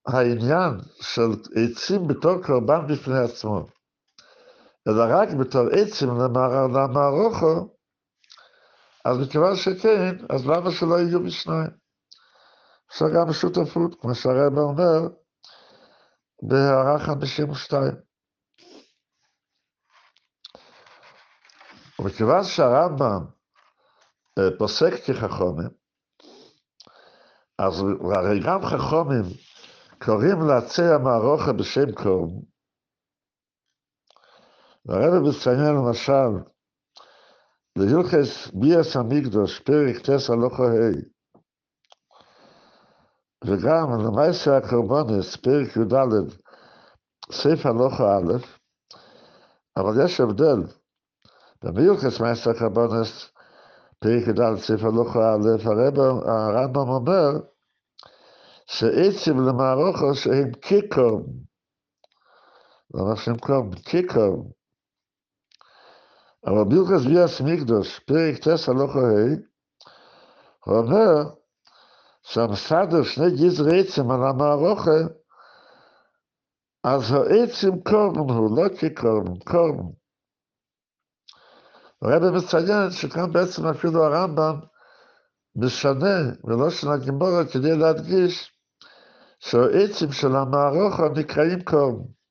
העניין 0.06 0.78
של 1.00 1.30
עצים 1.54 2.08
בתור 2.08 2.42
קורבן 2.42 2.86
בפני 2.86 3.18
עצמו, 3.18 3.66
אלא 4.88 5.04
רק 5.08 5.28
בתור 5.40 5.66
עצים 5.72 6.08
למערוכו, 6.74 7.76
אז 9.04 9.18
מכיוון 9.18 9.56
שכן, 9.56 10.16
אז 10.30 10.46
למה 10.46 10.70
שלא 10.70 11.00
יהיו 11.00 11.24
בשניים? 11.24 11.70
אפשר 12.90 13.06
גם 13.14 13.28
בשותפות, 13.28 14.00
כמו 14.00 14.14
שהרבא 14.14 14.60
אומר, 14.60 15.08
בהערה 16.42 16.98
52. 16.98 17.94
ומכיוון 21.98 22.44
שהרמב"ם 22.44 23.24
אה, 24.38 24.58
פוסק 24.58 24.92
כחכומים, 25.06 25.70
אז 27.58 27.74
הרי 28.16 28.40
גם 28.40 28.60
חכומים 28.66 29.24
קוראים 30.04 30.40
לעצי 30.48 30.82
המערוכה 30.82 31.52
בשם 31.52 31.92
קורם. 31.92 32.51
והרבא 34.86 35.28
מציין 35.28 35.74
למשל, 35.74 36.50
להילכס 37.76 38.50
ביאס 38.54 38.96
המקדוש, 38.96 39.60
פרק 39.60 39.98
טס 39.98 40.30
הלוכו 40.30 40.64
ה', 40.64 41.12
וגם 43.44 43.86
למעשה 44.06 44.56
הקורבנס, 44.56 45.36
פרק 45.36 45.76
י"ד, 45.76 46.32
סעיף 47.32 47.66
הלוכו 47.66 48.04
א', 48.04 48.32
אבל 49.76 50.04
יש 50.04 50.20
הבדל. 50.20 50.62
במילכס 51.64 52.20
מעשה 52.20 52.50
הקורבנס, 52.50 53.32
פרק 53.98 54.28
י"ד, 54.28 54.56
סעיף 54.56 54.82
הלוכו 54.84 55.20
א', 55.20 55.68
הרמב"ם 56.28 56.88
אומר, 56.88 57.30
שעצם 58.66 59.38
למערוכו 59.48 60.14
שהם 60.14 60.52
קיקום, 60.52 61.22
לא 62.94 63.16
שהם 63.16 63.38
קום, 63.38 63.70
קיקום. 63.74 64.61
אבל 66.46 66.64
בילכס 66.64 67.04
ביאס 67.06 67.40
מקדוש, 67.40 67.98
פרק 67.98 68.38
טס 68.38 68.68
הלוכו 68.68 68.98
ה', 68.98 69.36
הוא 70.64 70.76
אומר 70.76 71.30
שהמסדר 72.22 73.02
שני 73.02 73.30
גזרי 73.30 73.80
עצם 73.80 74.10
על 74.10 74.24
המערוכה, 74.24 75.00
אז 76.84 77.02
העצם 77.12 77.80
קורבן 77.90 78.34
הוא, 78.34 78.56
לא 78.56 78.68
כקורבן, 78.68 79.38
קורבן. 79.38 79.88
הרב 82.02 82.36
מציין 82.36 82.90
שכאן 82.90 83.32
בעצם 83.32 83.66
אפילו 83.66 84.04
הרמב"ם 84.04 84.60
משנה 85.56 86.16
ולא 86.44 86.70
שנה 86.70 86.96
גימורה 86.96 87.44
כדי 87.52 87.76
להדגיש 87.76 88.52
שהעצים 89.38 90.12
של 90.12 90.36
המערוכה 90.36 91.08
נקראים 91.16 91.64
קורבן. 91.64 92.21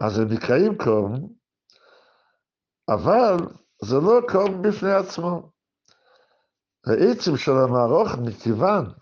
אז 0.00 0.18
הם 0.18 0.32
נקראים 0.32 0.78
קורבן, 0.78 1.22
אבל 2.88 3.36
זה 3.82 3.96
לא 3.96 4.20
קורבן 4.28 4.62
בפני 4.62 4.92
עצמו. 4.92 5.50
העצים 6.86 7.36
של 7.36 7.52
המערוכה, 7.52 8.16
מכיוון 8.16 8.92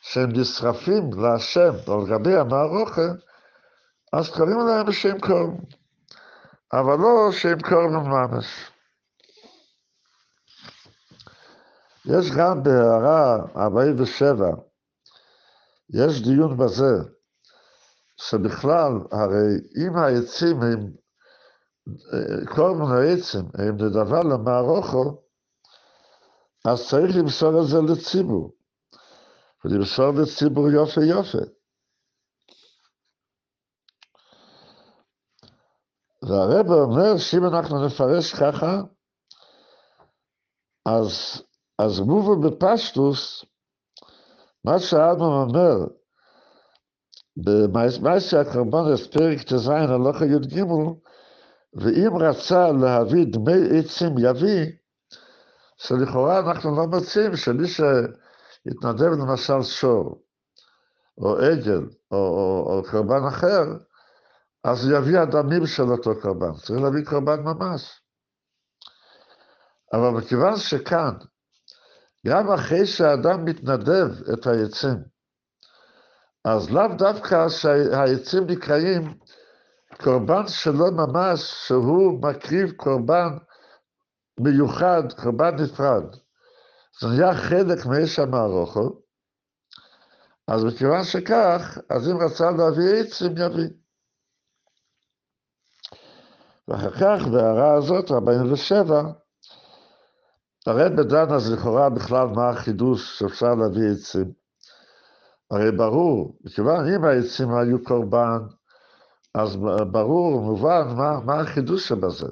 שהם 0.00 0.30
נשרפים 0.32 1.10
להשם 1.22 1.70
על 1.70 2.06
גבי 2.08 2.36
המערוכה, 2.36 3.06
אז 4.12 4.30
קוראים 4.30 4.58
להם 4.66 4.86
בשם 4.86 5.20
קורבן. 5.20 5.64
אבל 6.72 6.98
לא 6.98 7.32
שם 7.32 7.60
קורבן 7.60 8.08
ממש. 8.08 8.70
יש 12.04 12.30
גם 12.30 12.62
בהערה 12.62 13.36
47, 13.56 14.46
יש 15.94 16.22
דיון 16.22 16.56
בזה, 16.56 16.92
שבכלל, 18.20 18.92
הרי 19.12 19.48
אם 19.76 19.96
העצים 19.96 20.62
הם, 20.62 20.92
כל 22.54 22.74
מיני 22.74 23.12
עצים 23.12 23.44
הם 23.54 23.74
נדבה 23.74 24.22
למערוכו, 24.22 25.22
אז 26.64 26.88
צריך 26.88 27.16
למסור 27.16 27.62
את 27.62 27.66
זה 27.66 27.78
לציבור, 27.92 28.52
ולמסור 29.64 30.10
לציבור 30.22 30.70
יופי 30.70 31.00
יופי. 31.00 31.38
והרב 36.22 36.70
אומר 36.70 37.18
שאם 37.18 37.44
אנחנו 37.44 37.86
נפרש 37.86 38.32
ככה, 38.32 38.80
אז, 40.86 41.42
אז 41.78 42.00
מובן 42.00 42.48
בפשטוס, 42.48 43.44
מה 44.64 44.78
שהאדמון 44.78 45.48
אומר, 45.48 45.99
במעשה 47.44 48.40
הקרבנס, 48.40 49.06
פרק 49.06 49.42
ט"ז, 49.42 49.68
הלכה 49.68 50.24
י"ג, 50.24 50.62
ואם 51.74 52.16
רצה 52.16 52.72
להביא 52.72 53.26
דמי 53.30 53.78
עצים 53.78 54.14
יביא, 54.18 54.72
שלכאורה 55.76 56.38
אנחנו 56.38 56.76
לא 56.76 56.86
מוצאים 56.86 57.36
שמי 57.36 57.68
שהתנדב 57.68 59.10
למשל 59.20 59.62
שור, 59.62 60.22
או 61.18 61.36
עגל, 61.38 61.80
או, 62.10 62.16
או, 62.16 62.76
או 62.76 62.82
קרבן 62.82 63.26
אחר, 63.28 63.64
אז 64.64 64.88
הוא 64.88 64.98
יביא 64.98 65.18
הדמים 65.18 65.66
של 65.66 65.82
אותו 65.82 66.20
קרבן, 66.20 66.52
צריך 66.52 66.80
להביא 66.80 67.04
קרבן 67.04 67.40
ממש. 67.40 68.00
אבל 69.92 70.08
מכיוון 70.10 70.56
שכאן, 70.56 71.14
גם 72.26 72.52
אחרי 72.52 72.86
שהאדם 72.86 73.44
מתנדב 73.44 74.06
את 74.32 74.46
העצים, 74.46 75.19
אז 76.44 76.70
לאו 76.70 76.88
דווקא 76.98 77.48
שהעצים 77.48 78.46
נקראים 78.46 79.18
קורבן 80.02 80.48
שלו 80.48 80.92
ממש, 80.92 81.40
שהוא 81.66 82.22
מקריב 82.22 82.70
קורבן 82.70 83.28
מיוחד, 84.40 85.02
קורבן 85.22 85.54
נפרד. 85.54 86.04
זה 87.00 87.08
נהיה 87.08 87.34
חלק 87.34 87.86
מאש 87.86 88.18
המערוכו, 88.18 89.00
אז 90.48 90.64
מכיוון 90.64 91.04
שכך, 91.04 91.78
אז 91.90 92.08
אם 92.10 92.16
רצה 92.16 92.50
להביא 92.50 93.00
עצים, 93.00 93.32
יביא. 93.36 93.70
ואחר 96.68 96.90
כך, 96.90 97.26
בהערה 97.32 97.74
הזאת, 97.74 98.10
47, 98.10 99.02
הרב 100.66 101.00
דן 101.00 101.34
אז 101.34 101.52
לכאורה 101.52 101.90
בכלל 101.90 102.26
מה 102.26 102.50
החידוש 102.50 103.18
שאפשר 103.18 103.54
להביא 103.54 103.90
עצים. 103.92 104.39
הרי 105.50 105.72
ברור, 105.72 106.38
מכיוון 106.44 106.94
אם 106.94 107.04
העצים 107.04 107.54
היו 107.54 107.84
קורבן, 107.84 108.38
אז 109.34 109.56
ברור, 109.92 110.40
מובן, 110.40 110.94
מה, 110.96 111.20
מה 111.20 111.40
החידוש 111.40 111.88
שבזה. 111.88 112.26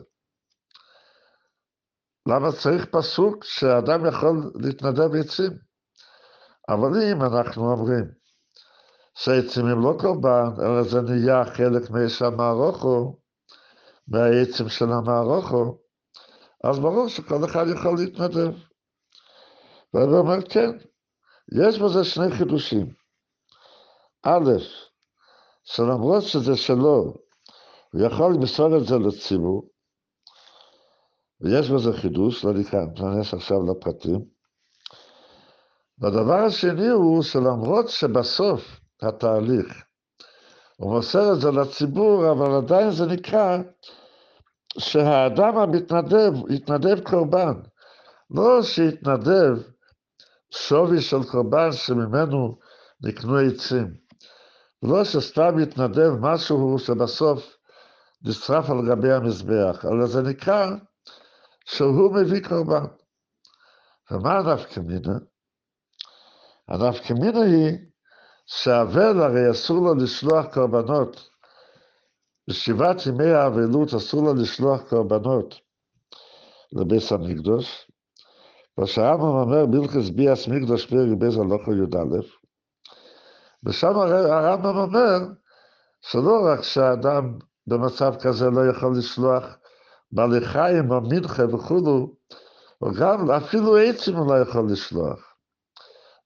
למה 2.28 2.52
צריך 2.52 2.86
פסוק 2.90 3.44
שאדם 3.44 4.06
יכול 4.06 4.52
להתנדב 4.54 5.14
עצים? 5.14 5.52
אבל 6.68 7.02
אם 7.02 7.22
אנחנו 7.22 7.72
אומרים 7.72 8.04
שהעצים 9.14 9.66
הם 9.66 9.82
לא 9.82 9.96
קורבן, 10.00 10.50
אלא 10.62 10.82
זה 10.82 11.00
נהיה 11.00 11.44
חלק 11.44 11.90
מאש 11.90 12.22
המערוכו, 12.22 13.18
מהעצם 14.08 14.68
של 14.68 14.92
המערוכו, 14.92 15.78
אז 16.64 16.78
ברור 16.78 17.08
שכל 17.08 17.44
אחד 17.44 17.64
יכול 17.74 17.96
להתנדב. 17.98 18.54
והוא 19.94 20.18
אומר, 20.18 20.48
כן, 20.50 20.70
יש 21.52 21.78
בזה 21.78 22.04
שני 22.04 22.30
חידושים. 22.38 22.97
א', 24.22 24.50
שלמרות 25.64 26.22
שזה 26.22 26.56
שלו, 26.56 27.14
הוא 27.92 28.02
יכול 28.06 28.34
למסור 28.34 28.76
את 28.76 28.86
זה 28.86 28.98
לציבור, 28.98 29.68
ויש 31.40 31.70
בזה 31.70 31.92
חידוש, 31.92 32.44
לא 32.44 32.52
ניכנס 32.52 33.34
עכשיו 33.34 33.56
לפרטים. 33.70 34.24
והדבר 35.98 36.38
השני 36.46 36.88
הוא 36.88 37.22
שלמרות 37.22 37.88
שבסוף 37.88 38.80
התהליך 39.02 39.84
הוא 40.76 40.92
מוסר 40.92 41.32
את 41.32 41.40
זה 41.40 41.50
לציבור, 41.50 42.30
אבל 42.30 42.56
עדיין 42.56 42.90
זה 42.90 43.06
נקרא 43.06 43.58
שהאדם 44.78 45.56
המתנדב, 45.58 46.32
יתנדב 46.50 47.00
קורבן. 47.10 47.54
לא 48.30 48.62
שיתנדב 48.62 49.62
שווי 50.50 51.00
של 51.00 51.22
קורבן 51.30 51.72
שממנו 51.72 52.58
נקנו 53.00 53.36
עצים. 53.38 54.07
לא 54.82 55.04
שסתם 55.04 55.58
יתנדב 55.58 56.10
משהו 56.20 56.78
שבסוף 56.78 57.56
נשרף 58.22 58.70
על 58.70 58.88
גבי 58.88 59.12
המזבח, 59.12 59.84
אלא 59.84 60.06
זה 60.06 60.22
נקרא 60.22 60.70
שהוא 61.64 62.14
מביא 62.14 62.48
קורבן. 62.48 62.84
ומה 64.10 64.38
הנפקא 64.38 64.80
מינה? 64.80 65.18
הנפקא 66.68 67.12
מינה 67.12 67.42
היא 67.42 67.78
שהאבל 68.46 69.20
הרי 69.22 69.50
אסור 69.50 69.78
לו 69.78 69.94
לשלוח 69.94 70.46
קורבנות. 70.54 71.28
בשבעת 72.48 73.06
ימי 73.06 73.30
האבלות 73.30 73.94
אסור 73.94 74.22
לו 74.22 74.34
לשלוח 74.34 74.80
קורבנות 74.88 75.54
לביס 76.72 77.12
המקדוש. 77.12 77.90
ושהרמב"ם 78.80 79.22
אומר 79.22 79.66
בלכס 79.66 80.08
ביאס 80.08 80.48
מקדוש 80.48 80.86
פרק 80.86 81.18
בייס 81.18 81.34
הלוכו 81.36 81.72
י"א, 81.72 82.37
ושם 83.64 83.98
הרמב"ם 83.98 84.76
אומר 84.76 85.18
שלא 86.00 86.46
רק 86.46 86.62
שהאדם 86.62 87.38
במצב 87.66 88.14
כזה 88.22 88.50
לא 88.50 88.70
יכול 88.70 88.98
לשלוח 88.98 89.44
בעלי 90.12 90.46
חיים 90.46 90.90
או 90.90 91.00
מנחה 91.00 91.54
וכולו, 91.54 92.14
או 92.82 92.92
גם 93.00 93.30
אפילו 93.30 93.76
עצים 93.76 94.16
הוא 94.16 94.34
לא 94.34 94.40
יכול 94.40 94.72
לשלוח. 94.72 95.34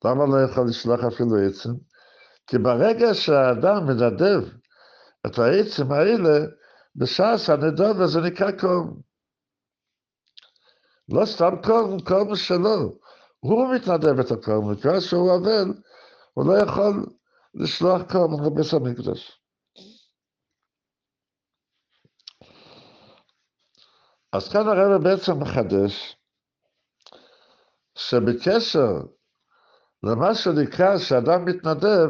למה 0.04 0.26
לא 0.26 0.44
יכול 0.50 0.68
לשלוח 0.68 1.04
אפילו 1.04 1.36
עצים? 1.36 1.74
כי 2.46 2.58
ברגע 2.58 3.14
שהאדם 3.14 3.86
מנדב 3.86 4.42
את 5.26 5.38
העצים 5.38 5.92
האלה, 5.92 6.46
בש"ס 6.96 7.50
הנדוב 7.50 8.00
הזה 8.00 8.20
נקרא 8.20 8.50
קורם. 8.50 8.92
לא 11.08 11.26
סתם 11.26 11.54
קורם, 11.64 12.00
קורם 12.00 12.36
שלו. 12.36 12.98
הוא 13.40 13.74
מתנדב 13.74 14.18
את 14.20 14.30
הקורם, 14.30 14.70
מכיוון 14.70 15.00
שהוא 15.00 15.34
אבל, 15.34 15.72
הוא 16.34 16.46
לא 16.46 16.58
יכול 16.58 17.06
לשלוח 17.54 18.02
קורם 18.12 18.46
לבית 18.46 18.72
המקדש. 18.72 19.42
אז 24.32 24.48
כאן 24.48 24.68
הרב 24.68 25.02
בעצם 25.02 25.32
מחדש 25.42 26.16
שבקשר 27.94 28.92
למה 30.02 30.34
שנקרא 30.34 30.98
שאדם 30.98 31.44
מתנדב, 31.44 32.08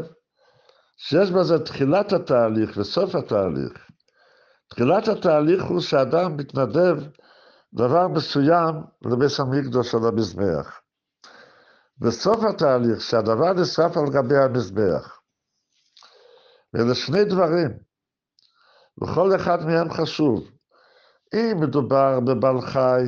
שיש 0.96 1.30
בזה 1.30 1.58
תחילת 1.64 2.12
התהליך 2.12 2.76
וסוף 2.76 3.14
התהליך. 3.14 3.90
תחילת 4.68 5.08
התהליך 5.08 5.64
הוא 5.64 5.80
שאדם 5.80 6.36
מתנדב 6.36 6.96
דבר 7.74 8.08
מסוים 8.08 8.74
לבית 9.02 9.38
המקדוש 9.38 9.94
או 9.94 10.00
למזבח. 10.00 10.80
בסוף 11.98 12.44
התהליך, 12.44 13.00
שהדבר 13.00 13.52
נשרף 13.52 13.96
על 13.96 14.04
גבי 14.12 14.36
המזבח. 14.36 15.21
ואלה 16.74 16.94
שני 16.94 17.24
דברים, 17.24 17.70
וכל 19.02 19.36
אחד 19.36 19.66
מהם 19.66 19.90
חשוב. 19.90 20.50
אם 21.34 21.56
מדובר 21.60 22.20
בבעל 22.20 22.60
חי, 22.60 23.02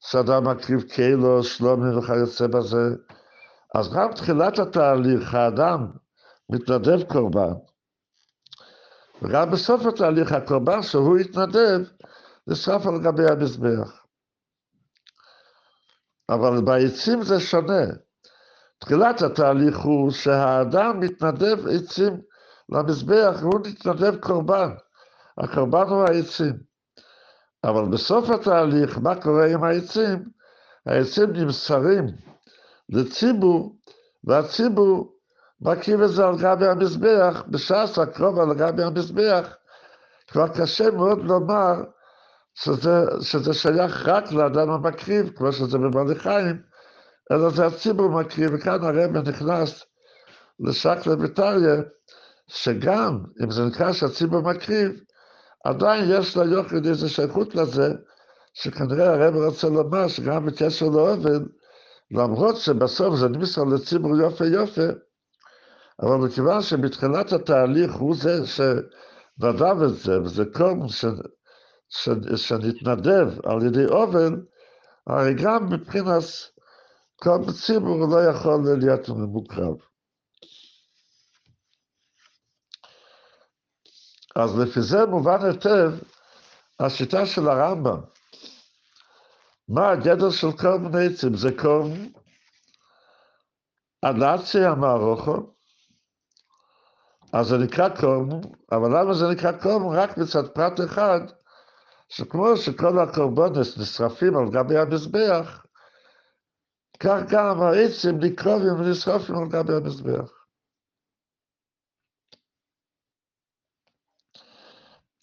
שאדם 0.00 0.48
מקריב 0.48 0.82
קילו, 0.82 1.42
שלומי 1.42 1.96
וכיוצא 1.96 2.46
בזה, 2.46 2.96
אז 3.74 3.92
גם 3.92 4.12
תחילת 4.12 4.58
התהליך, 4.58 5.34
האדם 5.34 5.86
מתנדב 6.50 7.02
קורבן, 7.12 7.52
וגם 9.22 9.50
בסוף 9.50 9.86
התהליך 9.86 10.32
הקורבן 10.32 10.82
שהוא 10.82 11.18
התנדב, 11.18 11.80
נשרף 12.46 12.86
על 12.86 13.00
גבי 13.02 13.30
המזבח. 13.30 14.04
אבל 16.28 16.60
בעצים 16.64 17.22
זה 17.22 17.40
שונה. 17.40 17.84
תחילת 18.78 19.22
התהליך 19.22 19.78
הוא 19.78 20.10
שהאדם 20.10 21.00
מתנדב 21.00 21.66
עצים 21.66 22.20
למזבח, 22.70 23.36
והוא 23.40 23.60
מתנדב 23.66 24.16
קורבן. 24.16 24.70
הקורבן 25.38 25.88
הוא 25.88 26.02
העצים. 26.02 26.52
אבל 27.64 27.84
בסוף 27.84 28.30
התהליך, 28.30 28.98
מה 28.98 29.22
קורה 29.22 29.46
עם 29.46 29.64
העצים? 29.64 30.24
העצים 30.86 31.32
נמסרים 31.32 32.06
לציבור, 32.88 33.76
והציבור 34.24 35.14
מרכיב 35.60 36.02
את 36.02 36.10
זה 36.10 36.26
על 36.26 36.38
גבי 36.38 36.66
המזבח, 36.66 37.42
בש"ס 37.48 37.98
הקרוב 37.98 38.38
על 38.38 38.54
גבי 38.54 38.82
המזבח, 38.82 39.54
כבר 40.28 40.48
קשה 40.48 40.90
מאוד 40.90 41.24
לומר 41.24 41.74
שזה, 42.54 43.04
שזה 43.20 43.54
שייך 43.54 44.08
רק 44.08 44.32
לאדם 44.32 44.70
המקריב, 44.70 45.30
כמו 45.36 45.52
שזה 45.52 45.78
בבעלי 45.78 46.14
חיים, 46.14 46.62
אלא 47.32 47.50
זה 47.50 47.66
הציבור 47.66 48.08
מקריב, 48.08 48.50
וכאן 48.54 48.84
הרב 48.84 49.28
נכנס 49.28 49.84
לשקלא 50.60 51.14
וטריא, 51.20 51.76
שגם 52.52 53.24
אם 53.44 53.50
זה 53.50 53.64
נקרא 53.64 53.92
שהציבור 53.92 54.40
מקריב, 54.40 54.90
עדיין 55.64 56.04
יש 56.08 56.36
ליוחד 56.36 56.86
איזו 56.86 57.08
שייכות 57.08 57.54
לזה, 57.54 57.92
שכנראה 58.54 59.14
הרב 59.14 59.34
רוצה 59.34 59.68
לומר 59.68 60.08
שגם 60.08 60.46
בקשר 60.46 60.86
לאובן, 60.86 61.44
למרות 62.10 62.56
שבסוף 62.56 63.14
זה 63.14 63.28
נמסר 63.28 63.64
לציבור 63.64 64.16
יופי 64.16 64.46
יופי, 64.46 64.86
אבל 66.02 66.16
מכיוון 66.16 66.62
שבתחילת 66.62 67.32
התהליך 67.32 67.92
הוא 67.92 68.16
זה 68.16 68.46
שנדב 68.46 69.82
את 69.82 69.94
זה, 69.94 70.20
וזה 70.20 70.44
קום 70.54 70.88
ש... 70.88 71.04
ש... 71.88 72.08
שנתנדב 72.36 73.28
על 73.44 73.66
ידי 73.66 73.86
אובן, 73.86 74.34
הרי 75.06 75.34
גם 75.34 75.68
מבחינת 75.72 76.22
כל 77.16 77.38
ציבור 77.52 78.06
לא 78.10 78.24
יכול 78.24 78.64
להיות 78.78 79.08
מוקרב. 79.08 79.89
אז 84.36 84.58
לפי 84.58 84.82
זה 84.82 85.06
מובן 85.06 85.44
היטב 85.44 85.92
השיטה 86.80 87.26
של 87.26 87.48
הרמב"ם. 87.48 88.00
מה 89.68 89.90
הגדר 89.90 90.30
של 90.30 90.52
כל 90.52 90.78
מיני 90.78 91.06
עצים? 91.06 91.36
זה 91.36 91.50
קום 91.58 92.12
הנאצי 94.02 94.64
המערוכו, 94.64 95.36
אז 97.32 97.46
זה 97.46 97.58
נקרא 97.58 97.88
קום, 97.88 98.40
אבל 98.72 99.00
למה 99.00 99.14
זה 99.14 99.28
נקרא 99.28 99.52
קום? 99.52 99.88
רק 99.88 100.18
מצד 100.18 100.48
פרט 100.48 100.80
אחד, 100.80 101.20
שכמו 102.08 102.56
שכל 102.56 102.98
הקורבנס 102.98 103.78
נשרפים 103.78 104.36
על 104.36 104.50
גבי 104.50 104.78
המזבח, 104.78 105.64
כך 107.00 107.20
גם 107.28 107.62
העצים 107.62 108.18
נקרובים 108.18 108.80
ונשרפים 108.80 109.36
על 109.36 109.48
גבי 109.48 109.74
המזבח. 109.74 110.39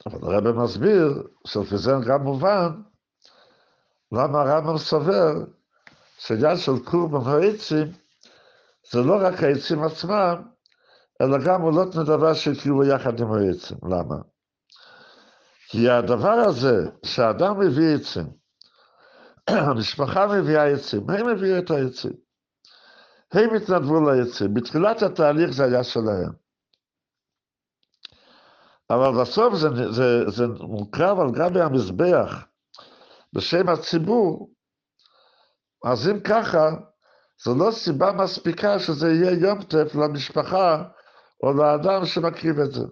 אבל 0.07 0.35
הרב 0.35 0.51
מסביר 0.51 1.23
שלפי 1.47 1.77
זה 1.77 1.91
גם 2.07 2.21
מובן 2.21 2.69
למה 4.11 4.41
הרמב"ם 4.41 4.77
סובר 4.77 5.33
שעניין 6.17 6.57
של 6.57 6.71
קורבן 6.85 7.29
העצים 7.31 7.91
זה 8.91 8.99
לא 9.01 9.17
רק 9.21 9.43
העצים 9.43 9.83
עצמם, 9.83 10.35
אלא 11.21 11.37
גם 11.45 11.61
עולות 11.61 11.95
נדבה 11.95 12.35
שהקריבו 12.35 12.83
יחד 12.83 13.19
עם 13.19 13.31
העצים. 13.33 13.77
למה? 13.83 14.15
כי 15.69 15.89
הדבר 15.89 16.31
הזה, 16.31 16.89
שאדם 17.05 17.59
מביא 17.59 17.95
עצים, 17.95 18.29
המשפחה 19.67 20.27
מביאה 20.27 20.67
עצים, 20.67 21.09
הם 21.09 21.27
הביאו 21.27 21.57
את 21.57 21.71
העצים. 21.71 22.13
הם 23.31 23.55
התנדבו 23.55 24.01
לעצים. 24.01 24.53
בתחילת 24.53 25.01
התהליך 25.01 25.51
זה 25.51 25.63
היה 25.63 25.83
שלהם. 25.83 26.46
אבל 28.89 29.21
בסוף 29.21 29.53
זה, 29.55 29.91
זה, 29.91 30.29
זה 30.29 30.47
מוקרב 30.47 31.19
על 31.19 31.31
גבי 31.31 31.61
המזבח 31.61 32.45
בשם 33.33 33.69
הציבור, 33.69 34.49
אז 35.85 36.09
אם 36.09 36.19
ככה, 36.19 36.69
זו 37.43 37.55
לא 37.55 37.71
סיבה 37.71 38.11
מספיקה 38.11 38.79
שזה 38.79 39.07
יהיה 39.07 39.31
יום 39.31 39.63
טף 39.63 39.95
למשפחה 39.95 40.83
או 41.43 41.53
לאדם 41.53 42.05
שמקריב 42.05 42.59
את 42.59 42.71
זה. 42.71 42.83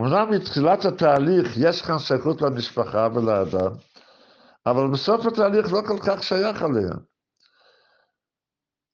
אמנם 0.00 0.30
מתחילת 0.30 0.84
התהליך 0.84 1.56
יש 1.56 1.82
כאן 1.82 1.98
שייכות 1.98 2.42
למשפחה 2.42 3.08
ולאדם, 3.14 3.72
אבל 4.66 4.90
בסוף 4.92 5.26
התהליך 5.26 5.72
לא 5.72 5.80
כל 5.86 5.98
כך 6.06 6.22
שייך 6.22 6.62
עליה. 6.62 6.92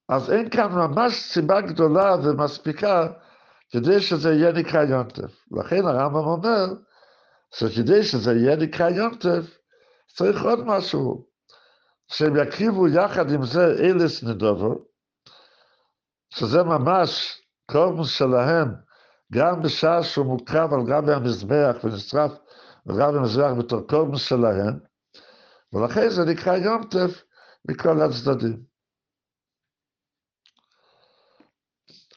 אז 0.09 0.33
אין 0.33 0.50
כאן 0.50 0.72
ממש 0.72 1.14
סיבה 1.14 1.61
גדולה 1.61 2.16
ומספיקה 2.24 3.09
כדי 3.70 4.00
שזה 4.00 4.33
יהיה 4.33 4.53
נקרא 4.53 4.83
יונטף. 4.83 5.44
לכן 5.50 5.87
הרמב"ם 5.87 6.27
אומר 6.27 6.64
שכדי 7.55 8.03
שזה 8.03 8.33
יהיה 8.33 8.57
נקרא 8.57 8.90
יונטף, 8.90 9.59
צריך 10.16 10.42
עוד 10.42 10.64
משהו, 10.64 11.27
שהם 12.09 12.37
יקריבו 12.37 12.88
יחד 12.88 13.31
עם 13.31 13.44
זה 13.44 13.74
אילס 13.81 14.22
נדובו, 14.22 14.74
שזה 16.31 16.62
ממש 16.62 17.40
קורמוס 17.70 18.11
שלהם, 18.11 18.68
גם 19.33 19.62
בשעה 19.62 20.03
שהוא 20.03 20.27
מוקרב 20.27 20.74
על 20.74 20.81
גבי 20.87 21.12
המזבח 21.12 21.77
ונשרף 21.85 22.33
על 22.88 22.96
גבי 22.96 23.18
המזבח 23.18 23.50
בתור 23.59 23.81
קורמוס 23.81 24.22
שלהם, 24.22 24.79
ולכן 25.72 26.09
זה 26.09 26.24
נקרא 26.24 26.57
יונטף 26.57 27.22
מכל 27.68 28.03
הצדדים. 28.03 28.73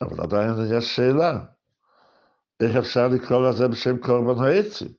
אבל 0.02 0.22
עדיין 0.22 0.52
יש 0.78 0.96
שאלה, 0.96 1.40
איך 2.60 2.76
אפשר 2.76 3.08
לקרוא 3.08 3.50
לזה 3.50 3.68
בשם 3.68 3.98
קורבן 3.98 4.44
העצים? 4.44 4.94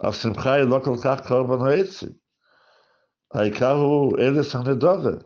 השמחה 0.00 0.52
היא 0.52 0.64
לא 0.64 0.80
כל 0.84 0.96
כך 1.04 1.28
קורבן 1.28 1.66
העצים. 1.66 2.08
העיקר 3.34 3.72
הוא 3.72 4.18
אלס 4.18 4.54
הנדובר. 4.54 5.18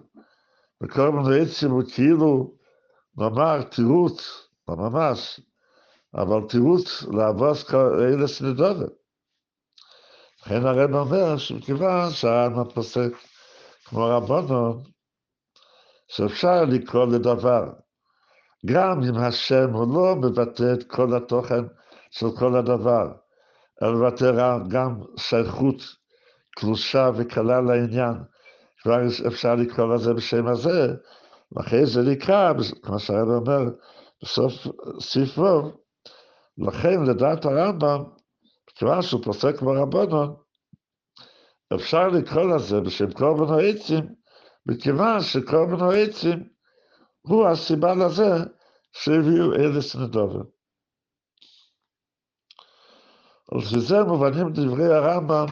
וקורבן 0.82 1.32
העצים 1.32 1.70
הוא 1.70 1.82
כאילו, 1.94 2.54
נאמר, 3.16 3.62
תירוץ, 3.62 4.48
לא 4.68 4.76
ממש, 4.76 5.40
אבל 6.14 6.48
תירוץ 6.48 7.02
לאבוס 7.02 7.74
אלס 7.74 8.42
נדובר. 8.42 8.86
לכן 10.40 10.66
הרב 10.66 10.94
אומר 10.94 11.38
שמכיוון 11.38 12.10
שהעם 12.10 12.70
פוסק 12.74 13.10
כמו 13.84 14.04
רבונון, 14.04 14.82
שאפשר 16.08 16.64
לקרוא 16.64 17.06
לדבר, 17.06 17.72
גם 18.64 19.02
אם 19.02 19.16
השם 19.16 19.72
הוא 19.72 19.94
לא 19.94 20.16
מבטא 20.16 20.72
את 20.72 20.82
כל 20.82 21.16
התוכן 21.16 21.64
של 22.10 22.26
כל 22.38 22.56
הדבר, 22.56 23.12
אלא 23.82 23.92
מבטא 23.92 24.58
גם 24.68 25.00
שייכות 25.16 25.82
קלושה 26.56 27.10
וקלה 27.16 27.60
לעניין, 27.60 28.14
כבר 28.82 28.96
אפשר 29.26 29.54
לקרוא 29.54 29.94
לזה 29.94 30.14
בשם 30.14 30.46
הזה, 30.46 30.94
ואחרי 31.52 31.86
זה 31.86 32.02
נקרא, 32.02 32.52
כמו 32.82 32.98
שהרב 32.98 33.28
אומר 33.28 33.62
בסוף 34.22 34.52
ספרו, 35.00 35.70
לכן 36.58 37.02
לדעת 37.04 37.44
הרמב"ם, 37.44 38.04
כיוון 38.74 39.02
שהוא 39.02 39.22
פוסק 39.24 39.62
ברבנון, 39.62 40.34
אפשר 41.74 42.08
לקרוא 42.08 42.54
לזה 42.54 42.80
בשם 42.80 43.12
קורבן 43.12 43.54
העצים, 43.54 44.04
מכיוון 44.66 45.20
שקורבן 45.20 45.84
העצים 45.84 46.55
הוא 47.26 47.48
הסיבה 47.48 47.94
לזה 47.94 48.30
שהביאו 48.92 49.54
אלס 49.54 49.96
נדובר. 49.96 50.42
ולפי 53.52 53.80
זה 53.80 54.02
מובנים 54.02 54.52
דברי 54.52 54.94
הרמב"ם 54.94 55.46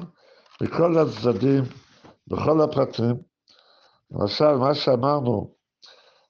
מכל 0.60 0.98
הצדדים, 0.98 1.64
בכל 2.26 2.60
הפרטים. 2.60 3.14
למשל, 4.10 4.52
מה 4.52 4.74
שאמרנו, 4.74 5.54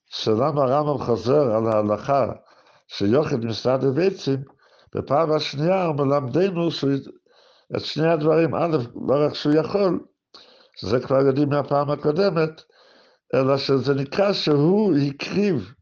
שלמה 0.07 0.63
הרמב"ם 0.63 1.05
חוזר 1.05 1.55
על 1.57 1.67
ההלכה 1.67 2.33
שיוחד 2.87 3.45
משרד 3.45 3.85
הביצים, 3.85 4.43
בפעם 4.95 5.33
השנייה 5.33 5.85
הוא 5.85 5.95
מלמדנו 5.97 6.69
את 7.77 7.81
שני 7.85 8.09
הדברים, 8.09 8.55
א', 8.55 8.77
לא 9.09 9.27
רק 9.27 9.35
שהוא 9.35 9.55
יכול, 9.55 10.05
שזה 10.77 11.01
כבר 11.01 11.21
יודעים 11.21 11.49
מהפעם 11.49 11.91
הקודמת, 11.91 12.63
אלא 13.35 13.59
שזה 13.59 13.95
נקרא 13.95 14.33
שהוא 14.33 14.95
הקריב 14.97 15.75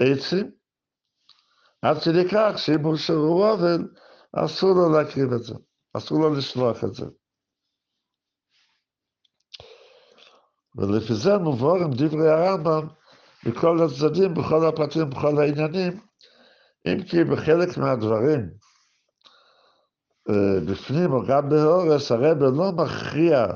עצים, 0.00 0.50
עד 1.82 1.96
כדי 1.98 2.28
כך 2.32 2.58
שאם 2.58 2.80
הוא 2.84 2.96
שהוא 2.96 3.44
עוול, 3.46 3.88
אסור 4.32 4.70
לו 4.70 4.92
להקריב 4.92 5.32
את 5.32 5.42
זה, 5.42 5.54
אסור 5.96 6.18
לו 6.18 6.34
לשלוח 6.34 6.84
את 6.84 6.94
זה. 6.94 7.06
ולפי 10.76 11.14
זה 11.14 11.38
מבוארים 11.38 11.90
דברי 11.90 12.28
הרמב"ם 12.28 12.88
מכל 13.46 13.78
הצדדים, 13.82 14.34
בכל 14.34 14.66
הפרטים, 14.68 15.10
בכל 15.10 15.38
העניינים, 15.38 16.00
אם 16.86 17.02
כי 17.02 17.24
בחלק 17.24 17.78
מהדברים, 17.78 18.50
אה, 20.30 20.60
בפנים 20.70 21.12
או 21.12 21.26
גם 21.28 21.48
בהורס, 21.48 22.12
הרב 22.12 22.38
לא 22.42 22.72
מכריע 22.72 23.46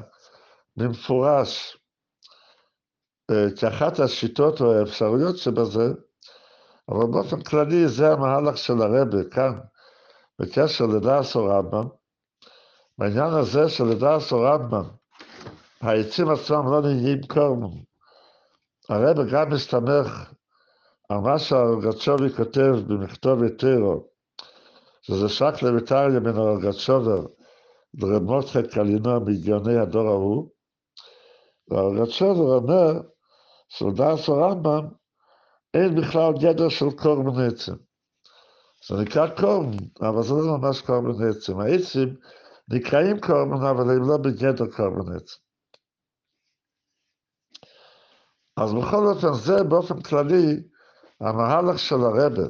במפורש 0.76 1.80
כאחת 3.57 4.01
השיטות 4.01 4.61
או 4.61 4.73
האפשרויות 4.73 5.37
שבזה, 5.37 5.93
אבל 6.88 7.07
באופן 7.07 7.43
כללי 7.43 7.88
זה 7.88 8.12
המהלך 8.12 8.59
של 8.59 8.83
הרבה 8.83 9.25
כאן, 9.31 9.59
בקשר 10.38 10.87
לדעס 10.87 11.37
או 11.37 11.45
רמב"ם. 11.45 11.88
בעניין 12.99 13.35
הזה 13.35 13.69
של 13.69 13.85
לדעס 13.85 14.33
או 14.33 14.40
רמב"ם, 14.40 14.85
העצים 15.81 16.31
עצמם 16.31 16.73
לא 16.73 16.81
נהיים 16.81 17.21
קורמום. 17.23 17.83
הרבה 18.88 19.25
גם 19.33 19.51
מסתמך 19.51 20.33
על 21.09 21.19
מה 21.19 21.38
שהאורגצ'ובי 21.38 22.31
כותב 22.37 22.75
במכתוב 22.87 23.45
יתרו, 23.45 24.05
שזה 25.03 25.29
שק 25.29 25.62
לביטריה 25.62 26.21
בין 26.21 26.37
האורגצ'ובר 26.37 27.27
לרב 27.95 28.23
מותחק 28.23 28.66
קלינו 28.71 29.21
מגאוני 29.21 29.79
הדור 29.79 30.09
ההוא, 30.09 30.49
הרצ'לר 31.71 32.55
אומר 32.55 33.01
שלדעת 33.70 34.28
הרמב"ם 34.28 34.88
אין 35.74 36.00
בכלל 36.00 36.33
גדר 36.40 36.68
של 36.68 36.90
קורבן 37.02 37.46
עצם. 37.46 37.74
זה 38.88 38.94
נקרא 38.96 39.26
קורבן, 39.40 39.85
אבל 40.00 40.22
זה 40.22 40.35
לא 40.35 40.59
ממש 40.59 40.80
קורבן 40.80 41.28
עצם. 41.28 41.61
העצים 41.61 42.16
נקראים 42.68 43.20
קורבן, 43.20 43.66
אבל 43.66 43.90
הם 43.90 44.09
לא 44.09 44.16
בגדר 44.16 44.66
קורבן 44.76 45.16
עצם. 45.16 45.37
אז 48.56 48.72
בכל 48.72 49.06
אופן, 49.06 49.33
זה 49.33 49.64
באופן 49.64 50.02
כללי 50.02 50.62
המהלך 51.20 51.78
של 51.78 51.94
הרבה, 51.94 52.42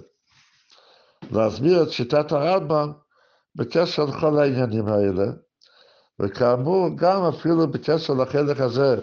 להסביר 1.31 1.83
את 1.83 1.91
שיטת 1.91 2.33
הרמב"ם 2.33 2.93
בקשר 3.55 4.05
לכל 4.05 4.39
העניינים 4.39 4.87
האלה, 4.87 5.33
וכאמור, 6.21 6.89
גם 6.97 7.23
אפילו 7.23 7.71
בקשר 7.71 8.15
לחלק 8.15 8.61
הזה 8.61 8.97